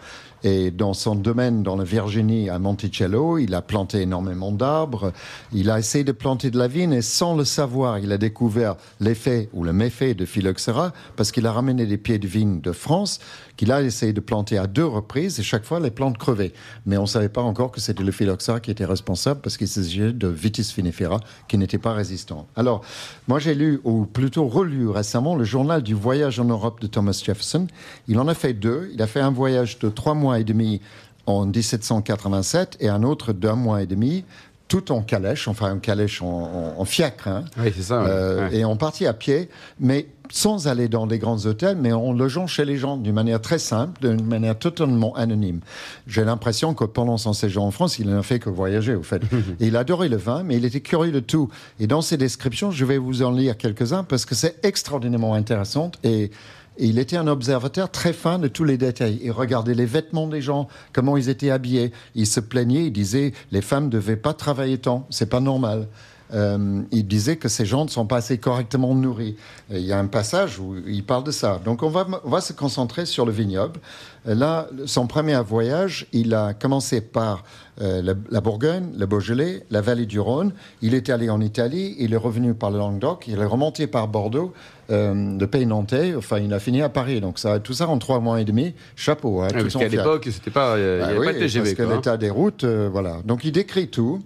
Et 0.48 0.70
dans 0.70 0.94
son 0.94 1.16
domaine, 1.16 1.64
dans 1.64 1.76
la 1.76 1.84
Virginie, 1.84 2.52
à 2.52 2.60
Monticello, 2.60 3.40
il 3.40 3.56
a 3.56 3.64
planté 3.64 4.02
énormément 4.02 4.52
d'arbres. 4.52 5.12
Il 5.52 5.72
a 5.72 5.80
essayé 5.80 6.04
de 6.04 6.12
planter 6.12 6.52
de 6.52 6.60
la 6.60 6.68
vigne 6.68 6.94
et 6.94 7.02
sans 7.02 7.36
le 7.36 7.44
savoir, 7.44 7.98
il 7.98 8.12
a 8.12 8.20
découvert 8.20 8.76
l'effet 9.00 9.50
ou 9.54 9.64
le 9.64 9.74
méfait 9.74 10.14
de 10.14 10.24
phylloxéra 10.24 10.94
parce 11.16 11.32
qu'il 11.32 11.48
a 11.48 11.52
ramené 11.52 11.88
des 11.88 11.98
pieds 11.98 12.20
de 12.20 12.28
vigne 12.28 12.62
de 12.62 12.74
France 12.74 13.20
qu'il 13.58 13.72
a 13.72 13.82
essayé 13.82 14.14
de 14.14 14.20
planter 14.20 14.60
à 14.60 14.68
deux 14.68 14.86
reprises 14.86 15.40
et 15.40 15.44
chaque 15.44 15.66
fois 15.66 15.80
les 15.80 15.90
plantes 15.90 16.20
crevaient. 16.20 16.54
Mais 16.86 16.98
on 16.98 17.04
ne 17.04 17.08
savait 17.08 17.30
pas 17.30 17.42
encore 17.42 17.72
que 17.72 17.80
c'était 17.80 18.04
le 18.04 18.12
phylloxéra 18.12 18.60
qui 18.60 18.70
était 18.70 18.86
responsable 18.86 19.42
parce 19.42 19.58
qu'il 19.58 19.68
s'agissait 19.68 20.14
de 20.14 20.28
Vitis 20.28 20.72
vinifera 20.76 21.22
qui 21.48 21.58
n'était 21.58 21.80
pas 21.80 21.94
résistant. 21.94 22.48
Alors, 22.56 22.82
moi 23.28 23.40
j'ai 23.40 23.56
lu, 23.56 23.80
ou 23.84 24.06
plutôt 24.06 24.48
relu 24.48 24.90
récemment, 24.90 25.36
le 25.36 25.44
journal 25.44 25.82
du 25.82 25.96
voyage 25.96 26.40
en 26.40 26.46
Europe 26.46 26.82
de 26.82 26.88
Thomas 26.88 27.20
Jefferson. 27.26 27.66
Il 28.08 28.20
en 28.20 28.28
a 28.28 28.36
fait 28.36 28.54
deux. 28.54 28.92
Il 28.94 29.02
a 29.02 29.08
fait 29.08 29.22
un 29.22 29.32
voyage 29.32 29.80
de 29.80 29.90
trois 29.90 30.14
mois 30.14 30.35
et 30.40 30.44
demi 30.44 30.82
en 31.26 31.46
1787 31.46 32.78
et 32.80 32.90
un 32.90 33.04
autre 33.04 33.34
d'un 33.34 33.56
mois 33.56 33.82
et 33.82 33.86
demi 33.88 34.24
tout 34.68 34.92
en 34.92 35.02
calèche, 35.02 35.48
enfin 35.48 35.74
en 35.74 35.80
calèche 35.80 36.22
en, 36.24 36.84
fiacre, 36.86 37.28
hein. 37.28 37.46
oui, 37.60 37.72
c'est 37.76 37.84
ça, 37.84 38.04
euh, 38.04 38.50
et 38.50 38.66
en 38.66 38.76
partie 38.76 39.06
à 39.06 39.14
pied, 39.14 39.50
mais 39.80 40.08
sans 40.32 40.68
aller 40.68 40.88
dans 40.88 41.06
des 41.06 41.20
grands 41.20 41.46
hôtels, 41.46 41.78
mais 41.80 41.92
en 41.92 42.12
logeant 42.12 42.48
chez 42.48 42.66
les 42.66 42.78
gens 42.78 42.98
d'une 42.98 43.14
manière 43.14 43.42
très 43.42 43.60
simple, 43.60 44.02
d'une 44.02 44.26
manière 44.26 44.58
totalement 44.58 45.16
anonyme. 45.16 45.60
J'ai 46.08 46.26
l'impression 46.26 46.74
que 46.74 46.84
pendant 46.84 47.18
son 47.18 47.34
séjour 47.34 47.64
en 47.64 47.70
France, 47.70 48.00
il 48.00 48.10
n'a 48.10 48.24
fait 48.24 48.40
que 48.40 48.50
voyager, 48.50 48.96
au 48.96 49.04
fait. 49.04 49.22
et 49.60 49.68
il 49.68 49.78
adorait 49.78 50.10
le 50.10 50.18
vin, 50.18 50.42
mais 50.44 50.56
il 50.56 50.66
était 50.66 50.82
curieux 50.82 51.12
de 51.12 51.20
tout. 51.20 51.50
Et 51.80 51.86
dans 51.86 52.02
ses 52.02 52.18
descriptions, 52.18 52.72
je 52.72 52.86
vais 52.86 52.98
vous 52.98 53.22
en 53.22 53.32
lire 53.32 53.56
quelques-uns 53.56 54.04
parce 54.04 54.26
que 54.26 54.34
c'est 54.34 54.56
extraordinairement 54.66 55.36
intéressant 55.36 55.92
et 56.04 56.32
il 56.78 57.00
était 57.00 57.18
un 57.18 57.28
observateur 57.28 57.90
très 57.90 58.14
fin 58.14 58.40
de 58.40 58.48
tous 58.48 58.64
les 58.64 58.78
détails. 58.78 59.20
Il 59.24 59.32
regardait 59.32 59.74
les 59.74 59.86
vêtements 59.86 60.28
des 60.28 60.42
gens, 60.42 60.68
comment 60.94 61.18
ils 61.18 61.30
étaient 61.30 61.52
habillés. 61.52 61.92
Il 62.16 62.28
se 62.28 62.40
plaignait, 62.40 62.86
il 62.86 62.92
disait 62.92 63.34
les 63.52 63.62
femmes 63.62 63.86
ne 63.86 63.90
devaient 63.90 64.16
pas 64.16 64.34
travailler 64.34 64.78
tant, 64.78 65.08
c'est 65.10 65.30
pas 65.30 65.40
normal. 65.40 65.88
Euh, 66.34 66.82
il 66.92 67.08
disait 67.08 67.36
que 67.36 67.48
ces 67.48 67.66
gens 67.66 67.86
ne 67.86 67.90
sont 67.90 68.08
pas 68.08 68.18
assez 68.18 68.40
correctement 68.40 68.96
nourris. 68.96 69.36
il 69.70 69.82
y 69.82 69.94
a 69.94 70.00
un 70.00 70.08
passage 70.08 70.60
où 70.60 70.76
il 70.88 71.06
parle 71.06 71.24
de 71.24 71.32
ça. 71.32 71.62
Donc 71.64 71.84
on 71.84 71.90
va, 71.90 72.08
on 72.24 72.30
va 72.30 72.42
se 72.42 72.52
concentrer 72.52 73.06
sur 73.06 73.26
le 73.26 73.32
vignoble. 73.32 73.80
Là, 74.26 74.68
son 74.88 75.06
premier 75.06 75.40
voyage, 75.42 76.08
il 76.14 76.34
a 76.34 76.56
commencé 76.56 77.00
par 77.00 77.44
euh, 77.82 78.02
la, 78.30 78.42
Bourgogne, 78.42 78.92
le 78.98 79.06
Beaujolais, 79.06 79.64
la 79.70 79.82
vallée 79.82 80.06
du 80.06 80.20
Rhône. 80.20 80.54
Il 80.82 80.94
est 80.94 81.10
allé 81.10 81.30
en 81.30 81.42
Italie, 81.42 81.96
il 82.00 82.14
est 82.14 82.18
revenu 82.18 82.54
par 82.54 82.72
le 82.72 82.78
Languedoc, 82.78 83.26
il 83.28 83.40
est 83.40 83.46
remonté 83.46 83.86
par 83.86 84.08
Bordeaux, 84.08 84.54
euh, 84.92 85.38
le 85.38 85.48
Pays 85.48 85.66
Nantais, 85.66 86.16
enfin 86.16 86.40
il 86.40 86.54
a 86.54 86.60
fini 86.60 86.82
à 86.82 86.88
Paris. 86.88 87.20
Donc 87.20 87.38
ça, 87.38 87.60
tout 87.60 87.74
ça 87.74 87.90
en 87.90 87.98
trois 87.98 88.22
mois 88.22 88.40
et 88.40 88.46
demi, 88.46 88.74
chapeau. 88.96 89.42
Hein, 89.42 89.50
parce 89.52 89.76
qu'à 89.76 89.90
l'époque, 89.90 90.28
c'était 90.32 90.52
pas, 90.52 90.78
il 90.78 90.84
n'y 90.84 90.90
avait 90.90 91.18
bah 91.18 91.26
pas 91.26 91.34
de 91.34 91.40
TGV. 91.40 91.76
Parce 91.76 91.90
que 91.90 91.96
l'état 91.96 92.18
des 92.18 92.30
routes, 92.30 92.64
euh, 92.64 92.88
voilà. 92.90 93.18
Donc 93.26 93.44
il 93.44 93.52
décrit 93.52 93.90
tout. 93.90 94.22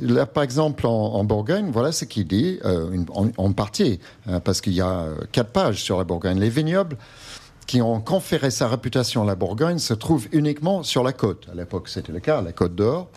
Là, 0.00 0.24
par 0.24 0.42
exemple, 0.42 0.86
en, 0.86 1.24
Bourgogne, 1.24 1.70
voilà 1.70 1.92
ce 1.92 2.06
qu'il 2.06 2.26
dit, 2.26 2.58
en, 2.64 3.28
en, 3.36 3.52
partie, 3.52 4.00
hein, 4.26 4.40
parce 4.40 4.60
qu'il 4.60 4.74
y 4.74 4.80
a 4.80 5.08
quatre 5.32 5.50
pages 5.50 5.82
sur 5.82 5.98
la 5.98 6.04
Bourgogne. 6.04 6.38
Les 6.38 6.50
vignobles 6.50 6.96
qui 7.66 7.82
ont 7.82 8.00
conféré 8.00 8.50
sa 8.50 8.68
réputation 8.68 9.22
à 9.22 9.24
la 9.24 9.34
Bourgogne 9.34 9.78
se 9.78 9.94
trouvent 9.94 10.28
uniquement 10.32 10.82
sur 10.82 11.02
la 11.02 11.12
côte. 11.12 11.48
À 11.50 11.54
l'époque, 11.54 11.88
c'était 11.88 12.12
le 12.12 12.20
cas, 12.20 12.42
la 12.42 12.52
côte 12.52 12.74
d'Or. 12.74 13.08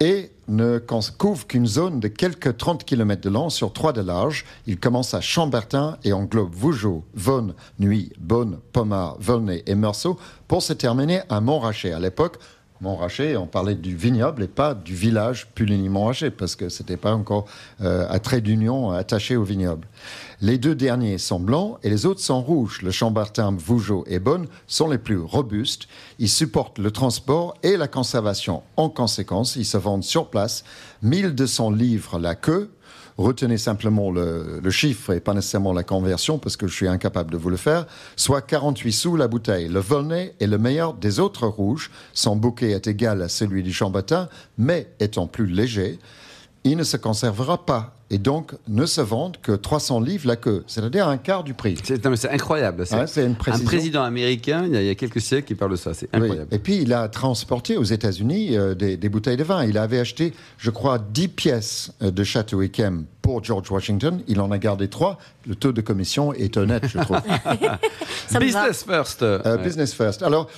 Et 0.00 0.32
ne 0.48 0.78
couvre 1.16 1.46
qu'une 1.46 1.66
zone 1.66 2.00
de 2.00 2.08
quelques 2.08 2.56
30 2.56 2.84
km 2.84 3.20
de 3.20 3.30
long 3.30 3.50
sur 3.50 3.72
3 3.72 3.92
de 3.92 4.00
large. 4.00 4.44
Il 4.66 4.78
commence 4.78 5.14
à 5.14 5.20
Chambertin 5.20 5.96
et 6.02 6.12
englobe 6.12 6.52
Vougeot, 6.54 7.04
Vaune, 7.14 7.54
Nuit, 7.78 8.12
Beaune, 8.18 8.58
Pommard, 8.72 9.16
Volnay 9.20 9.62
et 9.66 9.74
Meursault 9.74 10.18
pour 10.48 10.62
se 10.62 10.72
terminer 10.72 11.20
à 11.28 11.40
Montrachet. 11.40 11.92
À 11.92 12.00
l'époque, 12.00 12.38
Montrachet, 12.82 13.36
on 13.36 13.46
parlait 13.46 13.76
du 13.76 13.94
vignoble 13.94 14.42
et 14.42 14.48
pas 14.48 14.74
du 14.74 14.96
village 14.96 15.46
Puligny-Montrachet 15.54 16.32
parce 16.32 16.56
que 16.56 16.68
ce 16.68 16.82
n'était 16.82 16.96
pas 16.96 17.14
encore 17.14 17.46
euh, 17.80 18.06
à 18.10 18.18
trait 18.18 18.40
d'union 18.40 18.90
attaché 18.90 19.36
au 19.36 19.44
vignoble. 19.44 19.86
Les 20.40 20.58
deux 20.58 20.74
derniers 20.74 21.18
sont 21.18 21.38
blancs 21.38 21.78
et 21.84 21.90
les 21.90 22.06
autres 22.06 22.20
sont 22.20 22.42
rouges. 22.42 22.82
Le 22.82 22.90
Chambertin, 22.90 23.54
Vougeot 23.56 24.02
et 24.08 24.18
Bonne 24.18 24.48
sont 24.66 24.88
les 24.88 24.98
plus 24.98 25.20
robustes. 25.20 25.86
Ils 26.18 26.28
supportent 26.28 26.80
le 26.80 26.90
transport 26.90 27.54
et 27.62 27.76
la 27.76 27.86
conservation. 27.86 28.64
En 28.76 28.88
conséquence, 28.88 29.54
ils 29.54 29.64
se 29.64 29.78
vendent 29.78 30.02
sur 30.02 30.28
place 30.28 30.64
1200 31.02 31.70
livres 31.70 32.18
la 32.18 32.34
queue. 32.34 32.72
Retenez 33.18 33.58
simplement 33.58 34.10
le, 34.10 34.60
chiffre 34.70 35.12
et 35.12 35.20
pas 35.20 35.34
nécessairement 35.34 35.72
la 35.72 35.82
conversion 35.82 36.38
parce 36.38 36.56
que 36.56 36.66
je 36.66 36.74
suis 36.74 36.88
incapable 36.88 37.30
de 37.30 37.36
vous 37.36 37.50
le 37.50 37.56
faire, 37.56 37.86
soit 38.16 38.40
48 38.40 38.92
sous 38.92 39.16
la 39.16 39.28
bouteille. 39.28 39.68
Le 39.68 39.80
Volnay 39.80 40.34
est 40.40 40.46
le 40.46 40.58
meilleur 40.58 40.94
des 40.94 41.20
autres 41.20 41.46
rouges. 41.46 41.90
Son 42.12 42.36
bouquet 42.36 42.70
est 42.70 42.86
égal 42.86 43.22
à 43.22 43.28
celui 43.28 43.62
du 43.62 43.72
Chambertin, 43.72 44.28
mais 44.56 44.88
étant 44.98 45.26
plus 45.26 45.46
léger, 45.46 45.98
il 46.64 46.76
ne 46.76 46.84
se 46.84 46.96
conservera 46.96 47.66
pas 47.66 47.96
et 48.12 48.18
donc 48.18 48.52
ne 48.68 48.84
se 48.84 49.00
vendent 49.00 49.38
que 49.42 49.52
300 49.52 50.00
livres 50.00 50.28
la 50.28 50.36
queue, 50.36 50.62
c'est-à-dire 50.66 51.08
un 51.08 51.16
quart 51.16 51.42
du 51.42 51.54
prix. 51.54 51.76
C'est 51.82 52.06
incroyable. 52.30 52.86
C'est 52.86 53.24
un 53.24 53.58
président 53.64 54.02
américain, 54.02 54.66
il 54.66 54.80
y, 54.80 54.90
a, 54.90 54.94
quelques 54.94 55.22
siècles, 55.22 55.48
qui 55.48 55.54
parle 55.54 55.72
de 55.72 55.76
ça. 55.76 55.94
C'est 55.94 56.14
incroyable. 56.14 56.48
Et 56.52 56.58
puis, 56.58 56.76
il 56.76 56.92
a 56.92 57.08
transporté 57.08 57.78
aux 57.78 57.82
États-Unis 57.82 58.56
euh, 58.56 58.74
des, 58.74 59.08
bouteilles 59.08 59.38
de 59.38 59.44
vin. 59.44 59.64
Il 59.64 59.78
avait 59.78 59.98
acheté, 59.98 60.34
je 60.58 60.70
crois, 60.70 60.98
10 60.98 61.28
pièces 61.28 61.92
euh, 62.02 62.10
de 62.10 62.22
Château 62.22 62.60
Yquem 62.60 63.06
pour 63.22 63.42
George 63.42 63.70
Washington. 63.70 64.20
Il 64.26 64.40
en 64.40 64.50
a 64.50 64.58
gardé 64.58 64.88
3. 64.88 65.18
Le 65.46 65.54
taux 65.54 65.72
de 65.72 65.80
commission 65.80 66.32
est 66.32 66.56
honnête, 66.56 66.84
je 66.88 66.98
trouve. 66.98 67.20
business 68.40 68.84
first. 68.84 69.22
Euh, 69.22 69.56
business 69.58 69.94
first. 69.94 70.22
Alors, 70.22 70.48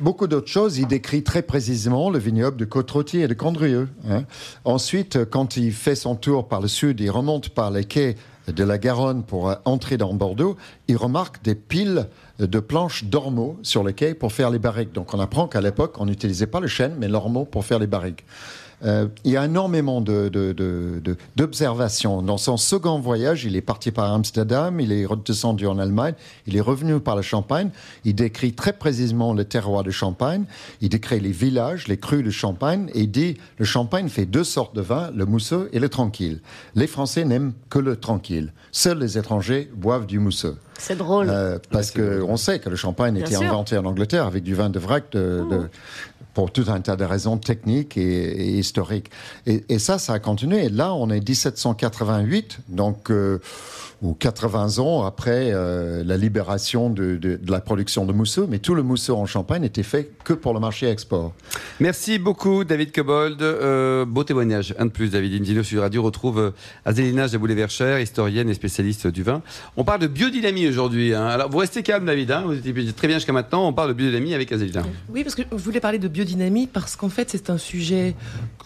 beaucoup 0.00 0.26
d'autres 0.26 0.48
choses. 0.48 0.78
Il 0.78 0.86
décrit 0.86 1.22
très 1.22 1.42
précisément 1.42 2.10
le 2.10 2.18
vignoble 2.18 2.56
de 2.56 2.64
côte 2.64 2.92
et 3.14 3.26
de 3.26 3.34
Condrieu. 3.34 3.88
Hein. 4.08 4.24
Ensuite, 4.64 5.24
quand 5.24 5.56
il 5.56 5.72
fait 5.72 5.94
son 5.94 6.14
tour 6.14 6.48
par 6.48 6.60
le 6.60 6.68
sud, 6.68 7.00
il 7.00 7.10
remonte 7.10 7.48
par 7.48 7.70
les 7.70 7.84
quais 7.84 8.16
de 8.48 8.64
la 8.64 8.78
Garonne 8.78 9.22
pour 9.22 9.54
entrer 9.64 9.96
dans 9.96 10.12
Bordeaux, 10.14 10.56
il 10.88 10.96
remarque 10.96 11.42
des 11.42 11.54
piles 11.54 12.08
de 12.38 12.60
planches 12.60 13.04
d'ormeaux 13.04 13.56
sur 13.62 13.84
les 13.84 13.92
quais 13.92 14.14
pour 14.14 14.32
faire 14.32 14.50
les 14.50 14.58
barriques. 14.58 14.92
Donc 14.92 15.14
on 15.14 15.20
apprend 15.20 15.46
qu'à 15.46 15.60
l'époque, 15.60 15.94
on 15.98 16.06
n'utilisait 16.06 16.46
pas 16.46 16.60
le 16.60 16.66
chêne, 16.66 16.96
mais 16.98 17.08
l'ormeau 17.08 17.44
pour 17.44 17.64
faire 17.64 17.78
les 17.78 17.86
barriques. 17.86 18.24
Euh, 18.84 19.06
il 19.24 19.32
y 19.32 19.36
a 19.36 19.44
énormément 19.44 20.00
d'observations. 20.00 22.22
De, 22.22 22.26
Dans 22.26 22.38
son 22.38 22.56
second 22.56 22.98
voyage, 22.98 23.44
il 23.44 23.56
est 23.56 23.60
parti 23.60 23.90
par 23.90 24.12
Amsterdam, 24.12 24.80
il 24.80 24.92
est 24.92 25.06
redescendu 25.06 25.66
en 25.66 25.78
Allemagne, 25.78 26.14
il 26.46 26.56
est 26.56 26.60
revenu 26.60 27.00
par 27.00 27.16
la 27.16 27.22
Champagne. 27.22 27.70
Il 28.04 28.14
décrit 28.14 28.52
très 28.52 28.72
précisément 28.72 29.34
le 29.34 29.44
terroir 29.44 29.84
de 29.84 29.90
Champagne, 29.90 30.44
il 30.80 30.88
décrit 30.88 31.20
les 31.20 31.32
villages, 31.32 31.88
les 31.88 31.96
crus 31.96 32.24
de 32.24 32.30
Champagne, 32.30 32.90
et 32.94 33.02
il 33.02 33.10
dit 33.10 33.36
le 33.58 33.64
Champagne 33.64 34.08
fait 34.08 34.26
deux 34.26 34.44
sortes 34.44 34.74
de 34.74 34.80
vin, 34.80 35.10
le 35.14 35.26
mousseux 35.26 35.68
et 35.72 35.78
le 35.78 35.88
tranquille. 35.88 36.40
Les 36.74 36.86
Français 36.86 37.24
n'aiment 37.24 37.52
que 37.70 37.78
le 37.78 37.96
tranquille. 37.96 38.52
Seuls 38.72 38.98
les 38.98 39.18
étrangers 39.18 39.70
boivent 39.74 40.06
du 40.06 40.18
mousseux. 40.18 40.56
C'est 40.78 40.96
drôle. 40.96 41.28
Euh, 41.30 41.58
parce 41.70 41.92
qu'on 41.92 42.36
sait 42.36 42.58
que 42.58 42.68
le 42.68 42.74
champagne 42.74 43.16
était 43.16 43.36
inventé 43.36 43.78
en 43.78 43.84
Angleterre 43.84 44.26
avec 44.26 44.42
du 44.42 44.54
vin 44.54 44.68
de 44.68 44.80
vrac 44.80 45.04
de, 45.12 45.44
de, 45.48 45.68
pour 46.34 46.50
tout 46.50 46.64
un 46.68 46.80
tas 46.80 46.96
de 46.96 47.04
raisons 47.04 47.36
techniques 47.38 47.96
et, 47.96 48.58
historiques. 48.58 49.10
Et, 49.46 49.78
ça, 49.78 49.98
ça 49.98 50.14
a 50.14 50.18
continué. 50.18 50.64
Et 50.64 50.68
là, 50.68 50.94
on 50.94 51.10
est 51.10 51.26
1788, 51.26 52.60
donc 52.68 53.10
euh, 53.10 53.38
ou 54.00 54.14
80 54.14 54.78
ans 54.78 55.04
après 55.04 55.50
euh, 55.52 56.02
la 56.04 56.16
libération 56.16 56.90
de, 56.90 57.16
de, 57.16 57.38
la 57.48 57.60
production 57.60 58.04
de 58.04 58.12
mousseux, 58.12 58.46
mais 58.48 58.58
tout 58.58 58.74
le 58.74 58.82
mousseux 58.82 59.12
en 59.12 59.26
Champagne 59.26 59.62
n'était 59.62 59.82
fait 59.82 60.10
que 60.24 60.32
pour 60.32 60.54
le 60.54 60.60
marché 60.60 60.88
export. 60.88 61.32
Merci 61.80 62.18
beaucoup, 62.18 62.64
David 62.64 62.92
Cobold. 62.92 63.40
Euh, 63.42 64.04
beau 64.04 64.24
témoignage. 64.24 64.74
Un 64.78 64.86
de 64.86 64.90
plus, 64.90 65.10
David 65.10 65.40
Indino 65.40 65.62
sur 65.62 65.82
Radio 65.82 66.02
retrouve 66.02 66.52
Azélina 66.84 67.26
Jaboulet-Verchère, 67.26 68.00
historienne 68.00 68.48
et 68.48 68.54
spécialiste 68.54 69.06
du 69.06 69.22
vin. 69.22 69.42
On 69.76 69.84
parle 69.84 70.00
de 70.00 70.06
biodynamie 70.08 70.66
aujourd'hui. 70.66 71.14
Hein. 71.14 71.26
Alors, 71.26 71.50
vous 71.50 71.58
restez 71.58 71.82
calme, 71.82 72.06
David. 72.06 72.30
Hein. 72.32 72.42
vous 72.44 72.54
étiez 72.54 72.92
très 72.92 73.08
bien 73.08 73.18
jusqu'à 73.18 73.32
maintenant. 73.32 73.68
On 73.68 73.72
parle 73.72 73.90
de 73.90 73.94
biodynamie 73.94 74.34
avec 74.34 74.50
Azélina. 74.50 74.82
Oui, 75.10 75.22
parce 75.22 75.34
que 75.34 75.42
je 75.50 75.62
voulais 75.62 75.80
parler 75.80 75.98
de 75.98 76.08
biodynamie 76.08 76.21
parce 76.72 76.96
qu'en 76.96 77.08
fait, 77.08 77.30
c'est 77.30 77.50
un 77.50 77.58
sujet 77.58 78.14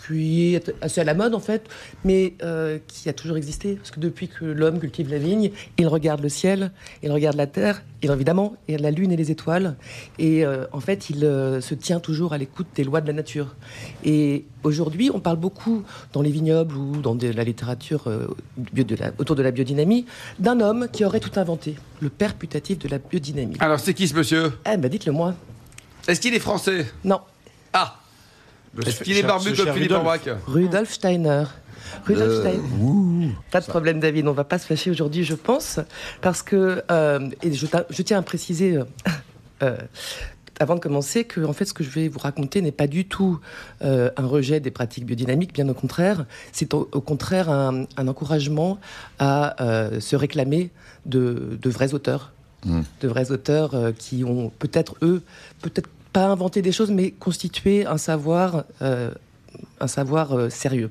qui 0.06 0.54
est 0.54 0.72
assez 0.80 1.00
à 1.00 1.04
la 1.04 1.14
mode, 1.14 1.34
en 1.34 1.40
fait, 1.40 1.68
mais 2.04 2.34
qui 2.88 3.08
a 3.08 3.12
toujours 3.12 3.36
existé. 3.36 3.76
Parce 3.76 3.90
que 3.90 4.00
depuis 4.00 4.28
que 4.28 4.44
l'homme 4.44 4.78
cultive 4.78 5.10
la 5.10 5.18
vie, 5.18 5.52
il 5.78 5.88
regarde 5.88 6.20
le 6.22 6.28
ciel, 6.28 6.72
il 7.02 7.12
regarde 7.12 7.36
la 7.36 7.46
terre, 7.46 7.82
il 8.02 8.10
évidemment, 8.10 8.56
il 8.68 8.76
la 8.76 8.90
lune 8.90 9.12
et 9.12 9.16
les 9.16 9.30
étoiles. 9.30 9.76
Et 10.18 10.44
euh, 10.44 10.66
en 10.72 10.80
fait, 10.80 11.10
il 11.10 11.24
euh, 11.24 11.60
se 11.60 11.74
tient 11.74 12.00
toujours 12.00 12.32
à 12.32 12.38
l'écoute 12.38 12.66
des 12.74 12.84
lois 12.84 13.00
de 13.00 13.06
la 13.06 13.12
nature. 13.12 13.54
Et 14.04 14.44
aujourd'hui, 14.62 15.10
on 15.12 15.20
parle 15.20 15.38
beaucoup 15.38 15.82
dans 16.12 16.22
les 16.22 16.30
vignobles 16.30 16.76
ou 16.76 17.00
dans 17.00 17.16
la 17.20 17.44
littérature 17.44 18.04
euh, 18.06 18.28
autour 19.18 19.36
de 19.36 19.42
la 19.42 19.50
biodynamie 19.50 20.06
d'un 20.38 20.60
homme 20.60 20.88
qui 20.92 21.04
aurait 21.04 21.20
tout 21.20 21.38
inventé, 21.38 21.76
le 22.00 22.08
père 22.08 22.34
putatif 22.34 22.78
de 22.78 22.88
la 22.88 22.98
biodynamie. 22.98 23.56
Alors, 23.60 23.80
c'est 23.80 23.94
qui 23.94 24.08
ce 24.08 24.14
monsieur? 24.14 24.52
Eh 24.70 24.76
ben, 24.76 24.88
dites-le 24.88 25.12
moi. 25.12 25.34
Est-ce 26.06 26.20
qu'il 26.20 26.34
est 26.34 26.40
français? 26.40 26.86
Non. 27.04 27.20
Ah 27.78 27.94
Est-ce 28.86 29.04
qu'il 29.04 29.18
est 29.18 29.22
barbu 29.22 29.54
comme 29.54 29.72
Philippe 29.72 29.92
Orbach 29.92 30.20
Rudolf 30.46 30.90
Steiner. 30.90 31.44
Rudolf 32.06 32.30
euh, 32.30 32.40
Steiner. 32.40 33.32
Pas 33.50 33.60
de 33.60 33.66
problème, 33.66 34.00
David. 34.00 34.26
On 34.28 34.32
va 34.32 34.44
pas 34.44 34.58
se 34.58 34.66
fâcher 34.66 34.90
aujourd'hui, 34.90 35.24
je 35.24 35.34
pense, 35.34 35.78
parce 36.22 36.42
que 36.42 36.82
euh, 36.90 37.28
et 37.42 37.52
je, 37.52 37.66
tiens 38.02 38.18
à 38.18 38.22
préciser. 38.22 38.78
Euh, 39.62 39.76
avant 40.58 40.74
de 40.74 40.80
commencer, 40.80 41.24
que 41.24 41.42
en 41.42 41.52
fait, 41.52 41.66
ce 41.66 41.74
que 41.74 41.84
je 41.84 41.90
vais 41.90 42.08
vous 42.08 42.18
raconter 42.18 42.62
n'est 42.62 42.72
pas 42.72 42.86
du 42.86 43.06
tout 43.06 43.40
un 43.82 44.26
rejet 44.26 44.58
des 44.58 44.70
pratiques 44.70 45.04
biodynamiques, 45.04 45.52
bien 45.52 45.68
au 45.68 45.74
contraire. 45.74 46.24
C'est 46.52 46.72
au, 46.72 46.84
contraire 46.84 47.50
un, 47.50 47.86
encouragement 47.98 48.78
à 49.18 49.54
se 50.00 50.16
réclamer 50.16 50.70
de, 51.04 51.58
vrais 51.66 51.92
auteurs, 51.92 52.32
mmh. 52.64 52.80
de 53.02 53.08
vrais 53.08 53.32
auteurs 53.32 53.74
qui 53.98 54.24
ont 54.24 54.50
peut-être 54.58 54.96
eux, 55.02 55.22
peut-être 55.60 55.90
pas 56.16 56.26
inventé 56.26 56.62
des 56.62 56.72
choses, 56.72 56.90
mais 56.90 57.10
constitué 57.10 57.84
un 57.84 57.98
savoir, 57.98 58.64
un 58.80 59.86
savoir 59.86 60.50
sérieux. 60.50 60.90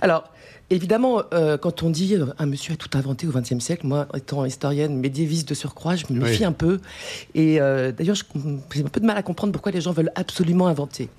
Alors, 0.00 0.24
Évidemment, 0.70 1.22
euh, 1.34 1.58
quand 1.58 1.82
on 1.82 1.90
dit 1.90 2.14
euh, 2.14 2.26
un 2.38 2.46
monsieur 2.46 2.72
a 2.72 2.76
tout 2.76 2.88
inventé 2.94 3.26
au 3.26 3.30
XXe 3.30 3.58
siècle, 3.58 3.86
moi, 3.86 4.08
étant 4.16 4.46
historienne 4.46 4.96
médiéviste 4.98 5.46
de 5.46 5.54
surcroît, 5.54 5.94
je 5.94 6.06
me 6.08 6.18
méfie 6.18 6.38
Oui. 6.40 6.44
un 6.44 6.52
peu. 6.52 6.80
Et 7.34 7.60
euh, 7.60 7.92
d'ailleurs, 7.92 8.16
j'ai 8.16 8.82
un 8.82 8.88
peu 8.88 9.00
de 9.00 9.04
mal 9.06 9.18
à 9.18 9.22
comprendre 9.22 9.52
pourquoi 9.52 9.72
les 9.72 9.82
gens 9.82 9.92
veulent 9.92 10.12
absolument 10.14 10.66
inventer. 10.66 11.10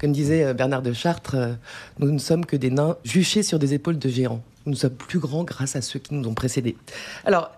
Comme 0.00 0.10
disait 0.10 0.44
euh, 0.44 0.52
Bernard 0.52 0.82
de 0.82 0.92
Chartres, 0.92 1.36
euh, 1.36 1.52
nous 2.00 2.10
ne 2.10 2.18
sommes 2.18 2.44
que 2.44 2.56
des 2.56 2.70
nains 2.70 2.96
juchés 3.04 3.44
sur 3.44 3.60
des 3.60 3.72
épaules 3.72 4.00
de 4.00 4.08
géants. 4.08 4.42
Nous 4.66 4.74
sommes 4.74 4.90
plus 4.90 5.20
grands 5.20 5.44
grâce 5.44 5.76
à 5.76 5.80
ceux 5.80 6.00
qui 6.00 6.14
nous 6.14 6.28
ont 6.28 6.34
précédés. 6.34 6.76
Alors, 7.24 7.52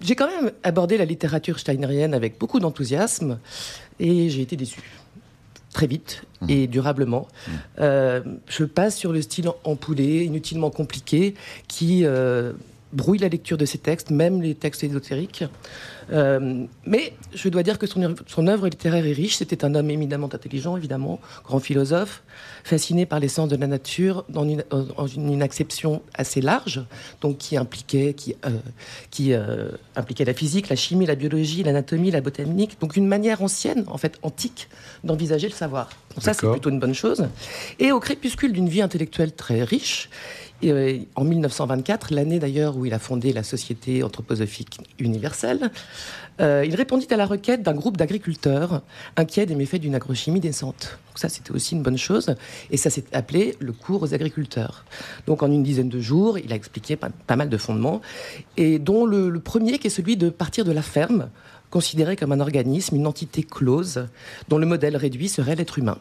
j'ai 0.00 0.16
quand 0.16 0.26
même 0.26 0.50
abordé 0.64 0.98
la 0.98 1.04
littérature 1.04 1.60
steinerienne 1.60 2.12
avec 2.12 2.38
beaucoup 2.38 2.58
d'enthousiasme 2.58 3.38
et 4.02 4.28
j'ai 4.28 4.42
été 4.42 4.56
déçu. 4.56 4.80
Très 5.72 5.86
vite 5.86 6.24
et 6.48 6.66
durablement. 6.66 7.28
Euh, 7.78 8.20
je 8.46 8.64
passe 8.64 8.96
sur 8.96 9.10
le 9.12 9.22
style 9.22 9.48
empoulé, 9.64 10.24
inutilement 10.24 10.68
compliqué, 10.70 11.34
qui 11.66 12.04
euh, 12.04 12.52
brouille 12.92 13.18
la 13.18 13.28
lecture 13.28 13.56
de 13.56 13.64
ces 13.64 13.78
textes, 13.78 14.10
même 14.10 14.42
les 14.42 14.54
textes 14.54 14.84
ésotériques. 14.84 15.44
Euh, 16.10 16.64
mais 16.84 17.14
je 17.34 17.48
dois 17.48 17.62
dire 17.62 17.78
que 17.78 17.86
son, 17.86 18.14
son 18.26 18.46
œuvre 18.46 18.68
littéraire 18.68 19.06
est 19.06 19.12
riche. 19.12 19.36
C'était 19.36 19.64
un 19.64 19.74
homme 19.74 19.90
éminemment 19.90 20.28
intelligent, 20.32 20.76
évidemment, 20.76 21.20
grand 21.44 21.60
philosophe, 21.60 22.22
fasciné 22.64 23.06
par 23.06 23.20
l'essence 23.20 23.48
de 23.48 23.56
la 23.56 23.66
nature 23.66 24.24
dans 24.28 24.44
une, 24.44 24.62
une 25.16 25.42
acception 25.42 26.02
assez 26.14 26.40
large, 26.40 26.84
donc 27.20 27.38
qui 27.38 27.56
impliquait, 27.56 28.14
qui, 28.14 28.36
euh, 28.44 28.50
qui 29.10 29.32
euh, 29.32 29.70
impliquait 29.96 30.24
la 30.24 30.34
physique, 30.34 30.68
la 30.68 30.76
chimie, 30.76 31.06
la 31.06 31.14
biologie, 31.14 31.62
l'anatomie, 31.62 32.10
la 32.10 32.20
botanique. 32.20 32.78
Donc 32.80 32.96
une 32.96 33.06
manière 33.06 33.42
ancienne, 33.42 33.84
en 33.86 33.98
fait 33.98 34.18
antique, 34.22 34.68
d'envisager 35.04 35.48
le 35.48 35.54
savoir. 35.54 35.88
Donc 36.14 36.24
ça, 36.24 36.34
c'est 36.34 36.50
plutôt 36.50 36.70
une 36.70 36.80
bonne 36.80 36.94
chose. 36.94 37.26
Et 37.78 37.90
au 37.92 38.00
crépuscule 38.00 38.52
d'une 38.52 38.68
vie 38.68 38.82
intellectuelle 38.82 39.32
très 39.32 39.64
riche, 39.64 40.10
et, 40.62 40.72
euh, 40.72 40.98
en 41.16 41.24
1924, 41.24 42.12
l'année 42.12 42.38
d'ailleurs 42.38 42.76
où 42.76 42.86
il 42.86 42.94
a 42.94 42.98
fondé 42.98 43.32
la 43.32 43.42
Société 43.42 44.02
anthroposophique 44.02 44.78
universelle, 44.98 45.70
euh, 46.40 46.64
il 46.66 46.74
répondit 46.74 47.08
à 47.10 47.16
la 47.16 47.26
requête 47.26 47.62
d'un 47.62 47.74
groupe 47.74 47.96
d'agriculteurs 47.96 48.82
inquiets 49.16 49.46
des 49.46 49.54
méfaits 49.54 49.80
d'une 49.80 49.94
agrochimie 49.94 50.40
décente. 50.40 50.98
Donc 51.08 51.18
ça, 51.18 51.28
c'était 51.28 51.50
aussi 51.50 51.74
une 51.74 51.82
bonne 51.82 51.98
chose. 51.98 52.34
Et 52.70 52.76
ça 52.76 52.90
s'est 52.90 53.04
appelé 53.12 53.56
le 53.58 53.72
cours 53.72 54.02
aux 54.02 54.14
agriculteurs. 54.14 54.84
Donc 55.26 55.42
en 55.42 55.50
une 55.50 55.62
dizaine 55.62 55.88
de 55.88 56.00
jours, 56.00 56.38
il 56.38 56.52
a 56.52 56.56
expliqué 56.56 56.96
pas, 56.96 57.10
mal 57.36 57.48
de 57.48 57.56
fondements, 57.56 58.00
et 58.56 58.78
dont 58.78 59.04
le, 59.04 59.28
le 59.28 59.40
premier 59.40 59.78
qui 59.78 59.88
est 59.88 59.90
celui 59.90 60.16
de 60.16 60.30
partir 60.30 60.64
de 60.64 60.72
la 60.72 60.82
ferme, 60.82 61.28
considéré 61.70 62.16
comme 62.16 62.32
un 62.32 62.40
organisme, 62.40 62.96
une 62.96 63.06
entité 63.06 63.42
close, 63.42 64.06
dont 64.48 64.58
le 64.58 64.66
modèle 64.66 64.96
réduit 64.96 65.28
serait 65.28 65.56
l'être 65.56 65.78
humain. 65.78 65.98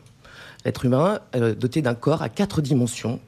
L'être 0.66 0.86
humain 0.86 1.20
euh, 1.36 1.56
doté 1.56 1.82
d'un 1.82 1.96
corps 1.96 2.22
à 2.22 2.30
quatre 2.30 2.62
dimensions, 2.62 3.20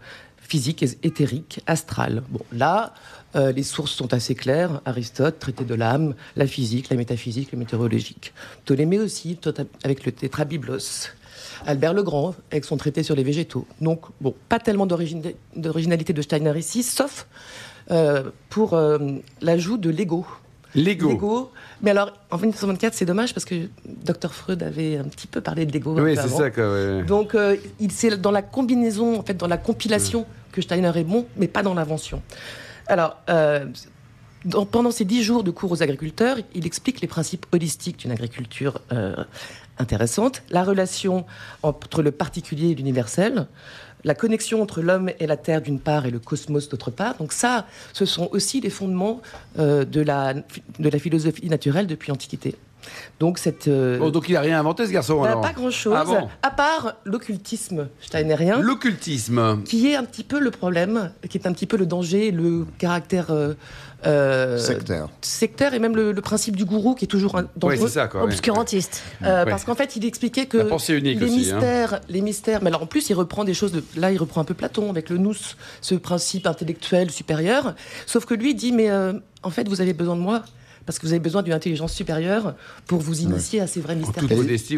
physique, 0.54 0.86
éthérique, 1.02 1.62
astral. 1.66 2.22
Bon, 2.30 2.42
là, 2.52 2.94
euh, 3.36 3.52
les 3.52 3.64
sources 3.64 3.92
sont 3.92 4.14
assez 4.14 4.36
claires. 4.36 4.82
Aristote, 4.86 5.40
traité 5.40 5.64
de 5.64 5.74
l'âme, 5.74 6.14
la 6.36 6.46
physique, 6.46 6.92
la 6.92 6.96
métaphysique, 6.96 7.52
le 7.54 7.58
météorologique. 7.58 8.34
Ptolémée 8.64 9.00
aussi, 9.00 9.40
avec 9.84 10.06
le 10.06 10.12
tétrabiblos. 10.12 11.10
Albert 11.66 11.96
le 11.96 12.04
Grand, 12.04 12.36
avec 12.52 12.66
son 12.66 12.78
traité 12.78 13.02
sur 13.02 13.16
les 13.16 13.24
végétaux. 13.24 13.66
Donc, 13.82 14.02
bon, 14.22 14.36
pas 14.48 14.60
tellement 14.60 14.86
d'originalité 14.86 16.14
de 16.14 16.22
Steiner 16.22 16.56
ici, 16.56 16.84
sauf 16.84 17.26
euh, 17.90 18.30
pour 18.52 18.76
euh, 18.76 19.00
l'ajout 19.42 19.78
de 19.78 19.90
l'ego. 19.90 20.24
Lego. 20.76 21.10
L'ego. 21.10 21.52
Mais 21.82 21.92
alors, 21.92 22.14
en 22.32 22.38
1924, 22.38 22.94
c'est 22.94 23.06
dommage 23.06 23.34
parce 23.34 23.46
que 23.46 23.56
Dr 23.86 24.34
Freud 24.34 24.64
avait 24.64 24.98
un 24.98 25.04
petit 25.04 25.28
peu 25.28 25.42
parlé 25.42 25.66
de 25.66 25.72
l'ego. 25.72 25.96
Oui, 26.00 26.16
c'est 26.16 26.30
ça, 26.30 26.50
quoi. 26.50 26.72
ouais. 26.72 27.04
Donc, 27.04 27.36
euh, 27.36 27.56
il 27.80 27.92
c'est 27.92 28.20
dans 28.20 28.32
la 28.32 28.42
combinaison, 28.42 29.20
en 29.20 29.24
fait, 29.24 29.36
dans 29.36 29.48
la 29.48 29.58
compilation 29.58 30.26
que 30.54 30.62
Steiner 30.62 30.92
est 30.96 31.04
bon, 31.04 31.28
mais 31.36 31.50
pas 31.50 31.64
dans 31.64 31.74
l'invention. 31.74 32.22
Alors, 32.88 33.18
euh, 33.30 33.66
pendant 34.72 34.92
ces 34.92 35.06
dix 35.06 35.24
jours 35.24 35.44
de 35.44 35.52
cours 35.52 35.72
aux 35.72 35.84
agriculteurs, 35.84 36.38
il 36.54 36.66
explique 36.66 37.02
les 37.02 37.08
principes 37.08 37.46
holistiques 37.52 37.98
d'une 37.98 38.12
agriculture 38.12 38.82
euh, 38.92 39.16
intéressante, 39.78 40.44
la 40.50 40.64
relation 40.64 41.26
entre 41.62 42.02
le 42.02 42.12
particulier 42.12 42.70
et 42.70 42.76
l'universel, 42.76 43.48
la 44.04 44.16
connexion 44.16 44.62
entre 44.62 44.82
l'homme 44.82 45.10
et 45.20 45.28
la 45.28 45.38
terre 45.38 45.62
d'une 45.62 45.80
part 45.80 46.06
et 46.06 46.12
le 46.12 46.20
cosmos 46.20 46.68
d'autre 46.70 46.92
part. 46.92 47.16
Donc 47.18 47.32
ça, 47.32 47.66
ce 47.94 48.06
sont 48.06 48.28
aussi 48.32 48.60
les 48.60 48.70
fondements 48.70 49.22
euh, 49.60 49.86
de, 49.86 50.02
la, 50.02 50.34
de 50.34 50.90
la 50.90 51.00
philosophie 51.00 51.48
naturelle 51.48 51.88
depuis 51.88 52.10
l'Antiquité. 52.10 52.56
Donc 53.20 53.38
cette... 53.38 53.68
euh, 53.68 53.98
Bon, 54.00 54.10
donc 54.10 54.28
il 54.30 54.36
a 54.36 54.42
rien 54.42 54.60
inventé, 54.60 54.86
ce 54.86 54.92
garçon, 54.92 55.22
bah, 55.22 55.30
alors 55.30 55.42
pas 55.42 55.54
grand-chose, 55.54 55.94
Ah 55.98 56.04
bon 56.06 56.28
à 56.42 56.52
part 56.52 56.96
l'occultisme 57.06 57.88
steinérien, 58.02 58.60
L'occultisme. 58.60 59.62
qui 59.64 59.88
est 59.92 59.96
un 59.96 60.04
petit 60.04 60.24
peu 60.24 60.40
le 60.40 60.52
problème, 60.52 61.12
qui 61.30 61.38
est 61.38 61.48
un 61.48 61.54
petit 61.54 61.66
peu 61.68 61.78
le 61.78 61.86
danger, 61.86 62.32
le 62.32 62.66
caractère 62.78 63.28
euh, 63.32 63.54
euh, 64.06 64.58
Sectaire. 64.58 65.08
sectaire 65.22 65.74
et 65.74 65.80
même 65.80 65.96
le, 65.96 66.12
le 66.12 66.22
principe 66.22 66.56
du 66.58 66.66
gourou 66.66 66.94
qui 66.96 67.06
est 67.06 67.08
toujours 67.08 67.38
un 67.38 67.44
Oui, 67.44 67.48
dangereux. 67.56 67.88
c'est 67.88 67.94
ça, 67.94 68.08
quoi. 68.08 68.22
ouais. 68.22 68.28
Obscurantiste. 68.28 69.02
Euh, 69.24 69.46
Ouais. 69.46 69.50
Parce 69.50 69.64
qu'en 69.64 69.76
fait, 69.76 69.96
il 69.96 70.04
expliquait 70.06 70.46
que 70.46 70.58
La 70.58 70.66
pensée 70.66 70.94
unique 70.94 71.20
les 71.20 71.26
aussi, 71.26 71.52
hein. 71.52 71.56
mystères, 71.56 72.02
les 72.10 72.22
mystères. 72.22 72.60
Mais 72.62 72.68
alors 72.68 72.84
en 72.84 72.86
plus, 72.86 73.10
il 73.10 73.14
reprend 73.14 73.44
des 73.46 73.54
choses. 73.54 73.72
De, 73.72 73.84
là, 73.96 74.12
il 74.12 74.18
reprend 74.18 74.42
un 74.42 74.44
peu 74.44 74.54
Platon 74.54 74.90
avec 74.90 75.10
le 75.10 75.18
nous, 75.18 75.34
ce 75.82 75.96
principe 75.96 76.48
intellectuel 76.48 77.12
supérieur. 77.12 77.76
Sauf 78.06 78.26
que 78.26 78.34
lui 78.34 78.52
il 78.52 78.56
dit, 78.56 78.74
mais 78.74 78.90
euh, 78.90 79.14
en 79.42 79.50
fait, 79.50 79.68
vous 79.70 79.80
avez 79.80 79.94
besoin 79.94 80.16
de 80.18 80.22
moi 80.22 80.44
parce 80.86 81.00
que 81.00 81.06
vous 81.06 81.14
avez 81.14 81.20
besoin 81.20 81.42
d'une 81.44 81.54
intelligence 81.54 81.94
supérieure 81.94 82.56
pour 82.88 83.00
vous 83.00 83.22
initier 83.22 83.62
à 83.62 83.68
ces 83.68 83.80
vrais 83.82 83.96
mystères. 83.96 84.24
Et, 84.30 84.36
modestie, 84.36 84.78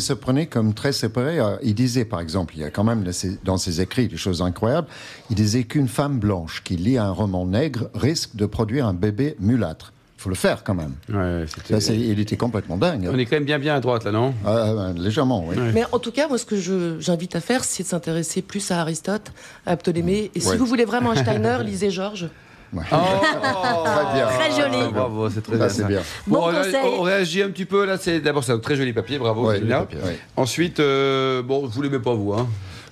se, 0.00 0.12
prenait 0.12 0.46
comme 0.46 0.74
très 0.74 0.92
séparé. 0.92 1.38
Euh, 1.40 1.56
Il 1.62 1.74
disait, 1.74 2.04
par 2.04 2.20
exemple, 2.20 2.54
il 2.56 2.60
y 2.60 2.64
a 2.64 2.70
quand 2.70 2.84
même 2.84 3.04
dans 3.44 3.56
ses 3.56 3.80
écrits 3.80 4.08
des 4.08 4.16
choses 4.16 4.42
incroyables. 4.42 4.88
Il 5.30 5.36
disait 5.36 5.64
qu'une 5.64 5.88
femme 5.88 6.18
blanche 6.18 6.62
qui 6.64 6.76
lit 6.76 6.98
un 6.98 7.10
roman 7.10 7.46
nègre 7.46 7.88
risque 7.94 8.36
de 8.36 8.46
produire 8.46 8.86
un 8.86 8.94
bébé 8.94 9.36
mulâtre. 9.40 9.92
Il 10.18 10.22
faut 10.22 10.30
le 10.30 10.34
faire 10.34 10.64
quand 10.64 10.74
même. 10.74 10.94
Ouais, 11.08 11.44
Ça, 11.80 11.92
il 11.94 12.18
était 12.18 12.36
complètement 12.36 12.76
dingue. 12.76 13.06
hein. 13.06 13.10
On 13.14 13.18
est 13.18 13.24
quand 13.24 13.36
même 13.36 13.44
bien 13.44 13.60
bien 13.60 13.76
à 13.76 13.80
droite, 13.80 14.02
là, 14.04 14.10
non? 14.10 14.34
Ah, 14.44 14.74
ah, 14.76 14.92
légèrement, 14.96 15.46
oui. 15.46 15.54
Mais 15.72 15.84
en 15.92 16.00
tout 16.00 16.10
cas, 16.10 16.26
moi, 16.26 16.38
ce 16.38 16.44
que 16.44 16.56
je- 16.56 16.98
j'invite 16.98 17.36
à 17.36 17.40
faire, 17.40 17.62
c'est 17.62 17.84
de 17.84 17.88
s'intéresser 17.88 18.42
plus 18.42 18.68
à 18.72 18.80
Aristote, 18.80 19.30
à 19.64 19.76
Ptolémée. 19.76 20.32
Et 20.34 20.40
si 20.40 20.56
vous 20.56 20.66
voulez 20.66 20.84
vraiment 20.84 21.12
un 21.12 21.14
Steiner, 21.22 21.58
lisez 21.64 21.90
Georges. 21.92 22.28
Ouais. 22.72 22.82
Oh 22.92 22.96
Très 23.84 24.14
bien. 24.14 24.26
Très 24.26 24.50
joli. 24.62 24.92
Bravo, 24.92 25.30
c'est 25.30 25.40
très 25.42 25.56
bien. 25.56 25.68
c'est 25.68 25.82
ça. 25.82 25.88
bien. 25.88 26.00
Bon, 26.26 26.36
Bon 26.40 26.42
on, 26.42 26.46
ré- 26.48 26.56
conseil. 26.58 26.80
on 26.98 27.02
réagit 27.02 27.42
un 27.42 27.48
petit 27.50 27.64
peu 27.64 27.84
là. 27.86 27.96
C'est 27.98 28.20
d'abord 28.20 28.44
c'est 28.44 28.52
un 28.52 28.58
très 28.58 28.76
joli 28.76 28.92
papier, 28.92 29.18
bravo. 29.18 29.46
Ouais, 29.48 29.60
papier. 29.60 29.98
Ensuite, 30.36 30.80
euh, 30.80 31.42
bon, 31.42 31.66
vous 31.66 31.82
l'aimez 31.82 31.98
pas 31.98 32.14
vous, 32.14 32.32
hein? 32.32 32.46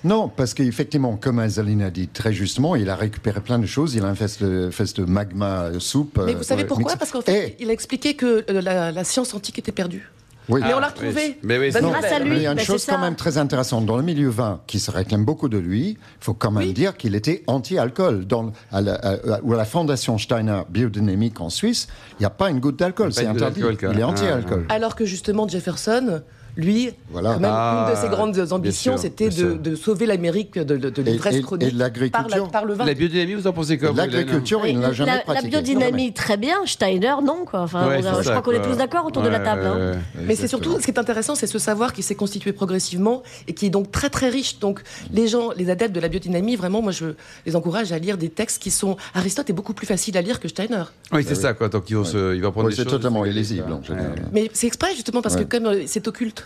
Non, 0.04 0.28
parce 0.28 0.54
qu'effectivement, 0.54 1.16
comme 1.16 1.38
Azaline 1.40 1.82
a 1.82 1.90
dit 1.90 2.06
très 2.06 2.32
justement, 2.32 2.76
il 2.76 2.88
a 2.90 2.94
récupéré 2.96 3.40
plein 3.40 3.58
de 3.58 3.66
choses. 3.66 3.94
Il 3.94 4.04
a 4.04 4.08
un 4.08 4.14
fest 4.14 4.42
de, 4.42 4.70
fest 4.70 5.00
de 5.00 5.04
magma 5.04 5.62
euh, 5.64 5.80
soupe. 5.80 6.20
Mais 6.24 6.34
euh, 6.34 6.36
vous 6.38 6.44
savez 6.44 6.62
ouais, 6.62 6.68
pourquoi? 6.68 6.94
Parce 6.96 7.10
qu'en 7.10 7.22
fait, 7.22 7.48
Et- 7.48 7.56
il 7.60 7.70
a 7.70 7.72
expliqué 7.72 8.14
que 8.14 8.44
euh, 8.48 8.60
la, 8.62 8.92
la 8.92 9.04
science 9.04 9.34
antique 9.34 9.58
était 9.58 9.72
perdue. 9.72 10.08
Oui. 10.48 10.60
Mais 10.64 10.74
on 10.74 10.78
l'a 10.78 10.86
Ah, 10.86 10.90
retrouvé. 10.90 11.12
oui. 11.16 11.36
Mais 11.42 11.58
oui, 11.58 11.70
Grâce 11.70 12.04
à 12.04 12.18
lui. 12.18 12.30
Mais 12.30 12.36
il 12.36 12.42
y 12.42 12.46
a 12.46 12.50
une 12.52 12.56
bah, 12.56 12.62
chose 12.64 12.84
quand 12.86 12.98
même 12.98 13.16
très 13.16 13.38
intéressante. 13.38 13.86
Dans 13.86 13.96
le 13.96 14.02
milieu 14.02 14.28
vin, 14.28 14.60
qui 14.66 14.78
se 14.78 14.90
réclame 14.90 15.24
beaucoup 15.24 15.48
de 15.48 15.58
lui, 15.58 15.90
il 15.90 15.96
faut 16.20 16.34
quand 16.34 16.50
même 16.50 16.64
Oui. 16.68 16.72
dire 16.72 16.96
qu'il 16.96 17.14
était 17.14 17.42
anti-alcool. 17.46 18.26
Dans, 18.26 18.52
à 18.72 18.80
la, 18.80 18.94
à- 18.94 19.16
la 19.46 19.64
Fondation 19.64 20.18
Steiner 20.18 20.62
Biodynamique 20.68 21.40
en 21.40 21.50
Suisse, 21.50 21.88
il 22.12 22.22
n'y 22.22 22.26
a 22.26 22.30
pas 22.30 22.50
une 22.50 22.60
goutte 22.60 22.78
d'alcool. 22.78 23.12
C'est 23.12 23.26
interdit. 23.26 23.60
Il 23.60 23.98
est 23.98 24.02
Ah, 24.02 24.08
anti-alcool. 24.08 24.66
Alors 24.68 24.94
que 24.96 25.04
justement, 25.04 25.48
Jefferson, 25.48 26.22
lui, 26.56 26.90
Voilà. 27.10 27.34
quand 27.34 27.40
même, 27.40 27.50
Ah, 27.52 27.86
une 27.88 27.94
de 27.94 28.00
ses 28.00 28.08
grandes 28.08 28.52
ambitions, 28.52 28.96
c'était 28.96 29.28
de, 29.28 29.74
sauver 29.74 30.06
l'Amérique 30.06 30.54
de, 30.54 30.76
de, 30.76 30.88
de 30.90 31.02
Et- 31.02 31.04
l'ivresse 31.04 31.34
et- 31.34 31.38
et 31.38 31.42
chronique 31.42 31.74
de 31.74 31.78
l'agriculture. 31.78 32.28
par, 32.28 32.38
la- 32.38 32.46
par 32.48 32.64
le 32.64 32.74
vin. 32.74 32.84
La 32.86 32.94
biodynamie, 32.94 33.34
vous 33.34 33.46
en 33.46 33.52
pensez 33.52 33.76
quoi 33.78 33.92
L'agriculture, 33.92 34.66
il 34.66 34.76
ne 34.78 34.82
l'a 34.82 34.92
jamais 34.92 35.22
la, 35.28 35.34
la 35.34 35.42
biodynamie, 35.42 36.12
très 36.14 36.36
bien. 36.36 36.56
Steiner, 36.64 37.14
non. 37.22 37.44
Quoi. 37.44 37.60
Enfin, 37.60 37.86
Ouais, 37.88 37.96
on 38.02 38.06
a- 38.06 38.12
c'est 38.14 38.18
je 38.20 38.22
ça, 38.24 38.30
crois 38.30 38.42
qu'on 38.42 38.52
est 38.52 38.62
tous 38.66 38.76
d'accord 38.76 39.04
autour 39.06 39.22
de 39.22 39.28
la 39.28 39.38
Ouais, 39.38 39.44
table. 39.44 39.62
hein. 39.66 39.76
ouais, 39.76 39.90
ouais. 39.92 40.24
Mais 40.26 40.34
c'est 40.34 40.48
surtout, 40.48 40.78
ce 40.80 40.84
qui 40.84 40.90
est 40.90 40.98
intéressant, 40.98 41.34
c'est 41.34 41.46
ce 41.46 41.58
savoir 41.58 41.92
qui 41.92 42.02
s'est 42.02 42.14
constitué 42.14 42.52
progressivement 42.52 43.22
et 43.48 43.52
qui 43.52 43.66
est 43.66 43.70
donc 43.70 43.90
très 43.92 44.08
très 44.08 44.28
riche. 44.30 44.58
Donc 44.58 44.80
les 45.12 45.28
gens, 45.28 45.50
les 45.56 45.68
adeptes 45.70 45.94
de 45.94 46.00
la 46.00 46.08
biodynamie, 46.08 46.56
vraiment, 46.56 46.80
moi 46.82 46.92
je 46.92 47.06
les 47.44 47.54
encourage 47.56 47.92
à 47.92 47.98
lire 47.98 48.16
des 48.16 48.30
textes 48.30 48.62
qui 48.62 48.70
sont... 48.70 48.96
Aristote 49.14 49.50
est 49.50 49.52
beaucoup 49.52 49.74
plus 49.74 49.86
facile 49.86 50.16
à 50.16 50.22
lire 50.22 50.40
que 50.40 50.48
Steiner. 50.48 50.84
Oui, 51.12 51.22
c'est 51.26 51.34
ça, 51.34 51.52
quoi. 51.52 51.68
Donc, 51.68 51.84
il 51.90 51.96
va, 51.96 52.04
se- 52.04 52.34
il 52.34 52.40
va 52.42 52.50
prendre 52.50 52.68
des 52.70 52.74
c'est 52.74 52.82
choses. 52.84 52.92
totalement 52.92 53.24
c'est- 53.24 53.30
illisible, 53.30 53.70
en 53.72 53.76
Ouais. 53.76 53.84
général. 53.86 54.14
Mais 54.32 54.50
c'est 54.54 54.66
exprès 54.66 54.94
justement 54.94 55.20
parce 55.22 55.36
que 55.36 55.42
comme 55.44 55.66
euh, 55.66 55.82
c'est 55.86 56.08
occulte, 56.08 56.45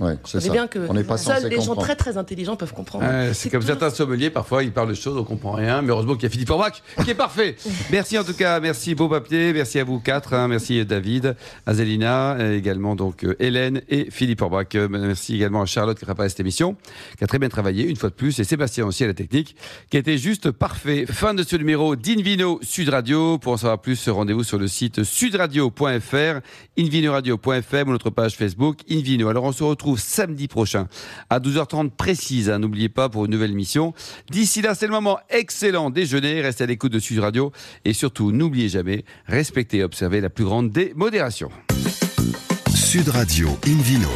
Ouais, 0.00 0.16
c'est 0.24 0.40
ça. 0.40 0.52
bien 0.52 0.66
que 0.68 0.78
On 0.88 0.94
n'est 0.94 1.02
pas 1.04 1.16
seuls 1.16 1.48
les 1.48 1.60
gens 1.60 1.74
très 1.74 1.96
très 1.96 2.16
intelligents 2.18 2.56
peuvent 2.56 2.72
comprendre. 2.72 3.04
Ouais, 3.04 3.32
c'est 3.34 3.50
comme 3.50 3.60
tout- 3.60 3.66
certains 3.66 3.90
sommeliers, 3.90 4.30
parfois 4.30 4.62
ils 4.62 4.72
parlent 4.72 4.88
de 4.90 4.94
choses, 4.94 5.16
on 5.16 5.24
comprend 5.24 5.52
rien, 5.52 5.82
mais 5.82 5.88
heureusement 5.90 6.14
qu'il 6.14 6.22
y 6.24 6.26
a 6.26 6.30
Philippe 6.30 6.50
Orbach 6.50 6.82
qui 7.04 7.10
est 7.10 7.14
parfait. 7.14 7.56
merci 7.90 8.18
en 8.18 8.24
tout 8.24 8.34
cas, 8.34 8.60
merci 8.60 8.94
beau 8.94 9.08
papier, 9.08 9.52
merci 9.52 9.78
à 9.80 9.84
vous 9.84 9.98
quatre, 10.00 10.34
hein, 10.34 10.46
merci 10.48 10.84
David, 10.84 11.34
Azélina, 11.66 12.34
euh, 12.34 12.56
également 12.56 12.94
donc 12.94 13.24
euh, 13.24 13.34
Hélène 13.40 13.82
et 13.88 14.08
Philippe 14.10 14.42
Orbach. 14.42 14.66
Euh, 14.74 14.88
Merci 14.88 15.34
également 15.34 15.62
à 15.62 15.66
Charlotte 15.66 15.98
qui 15.98 16.04
a 16.04 16.06
préparé 16.06 16.28
cette 16.28 16.40
émission, 16.40 16.76
qui 17.16 17.24
a 17.24 17.26
très 17.26 17.38
bien 17.38 17.48
travaillé 17.48 17.84
une 17.88 17.96
fois 17.96 18.08
de 18.10 18.14
plus, 18.14 18.38
et 18.38 18.44
Sébastien 18.44 18.86
aussi 18.86 19.04
à 19.04 19.06
la 19.06 19.14
technique, 19.14 19.56
qui 19.90 19.96
a 19.96 20.00
été 20.00 20.18
juste 20.18 20.50
parfait. 20.50 21.06
Fin 21.06 21.34
de 21.34 21.42
ce 21.42 21.56
numéro 21.56 21.96
d'Invino 21.96 22.58
Sud 22.62 22.88
Radio. 22.90 23.38
Pour 23.38 23.52
en 23.54 23.56
savoir 23.56 23.80
plus, 23.80 24.08
rendez-vous 24.08 24.44
sur 24.44 24.58
le 24.58 24.68
site 24.68 25.02
sudradio.fr, 25.04 26.40
invinoradio.fr 26.78 27.86
ou 27.86 27.90
notre 27.90 28.10
page 28.10 28.36
Facebook 28.36 28.78
Invino. 28.90 29.28
Alors 29.28 29.44
on 29.44 29.52
se 29.52 29.62
retrouve 29.64 29.87
samedi 29.96 30.48
prochain 30.48 30.88
à 31.30 31.40
12h30 31.40 31.90
précise. 31.90 32.50
hein. 32.50 32.58
N'oubliez 32.58 32.88
pas 32.88 33.08
pour 33.08 33.24
une 33.24 33.30
nouvelle 33.30 33.52
émission. 33.52 33.94
D'ici 34.30 34.62
là, 34.62 34.74
c'est 34.74 34.86
le 34.86 34.92
moment 34.92 35.18
excellent 35.30 35.90
déjeuner. 35.90 36.40
Restez 36.40 36.64
à 36.64 36.66
l'écoute 36.66 36.92
de 36.92 36.98
Sud 36.98 37.18
Radio 37.20 37.52
et 37.84 37.92
surtout, 37.92 38.32
n'oubliez 38.32 38.68
jamais, 38.68 39.04
respectez 39.26 39.78
et 39.78 39.84
observez 39.84 40.20
la 40.20 40.30
plus 40.30 40.44
grande 40.44 40.70
des 40.70 40.92
modérations. 40.94 41.50
Sud 42.74 43.08
Radio 43.08 43.48
Invino. 43.66 44.08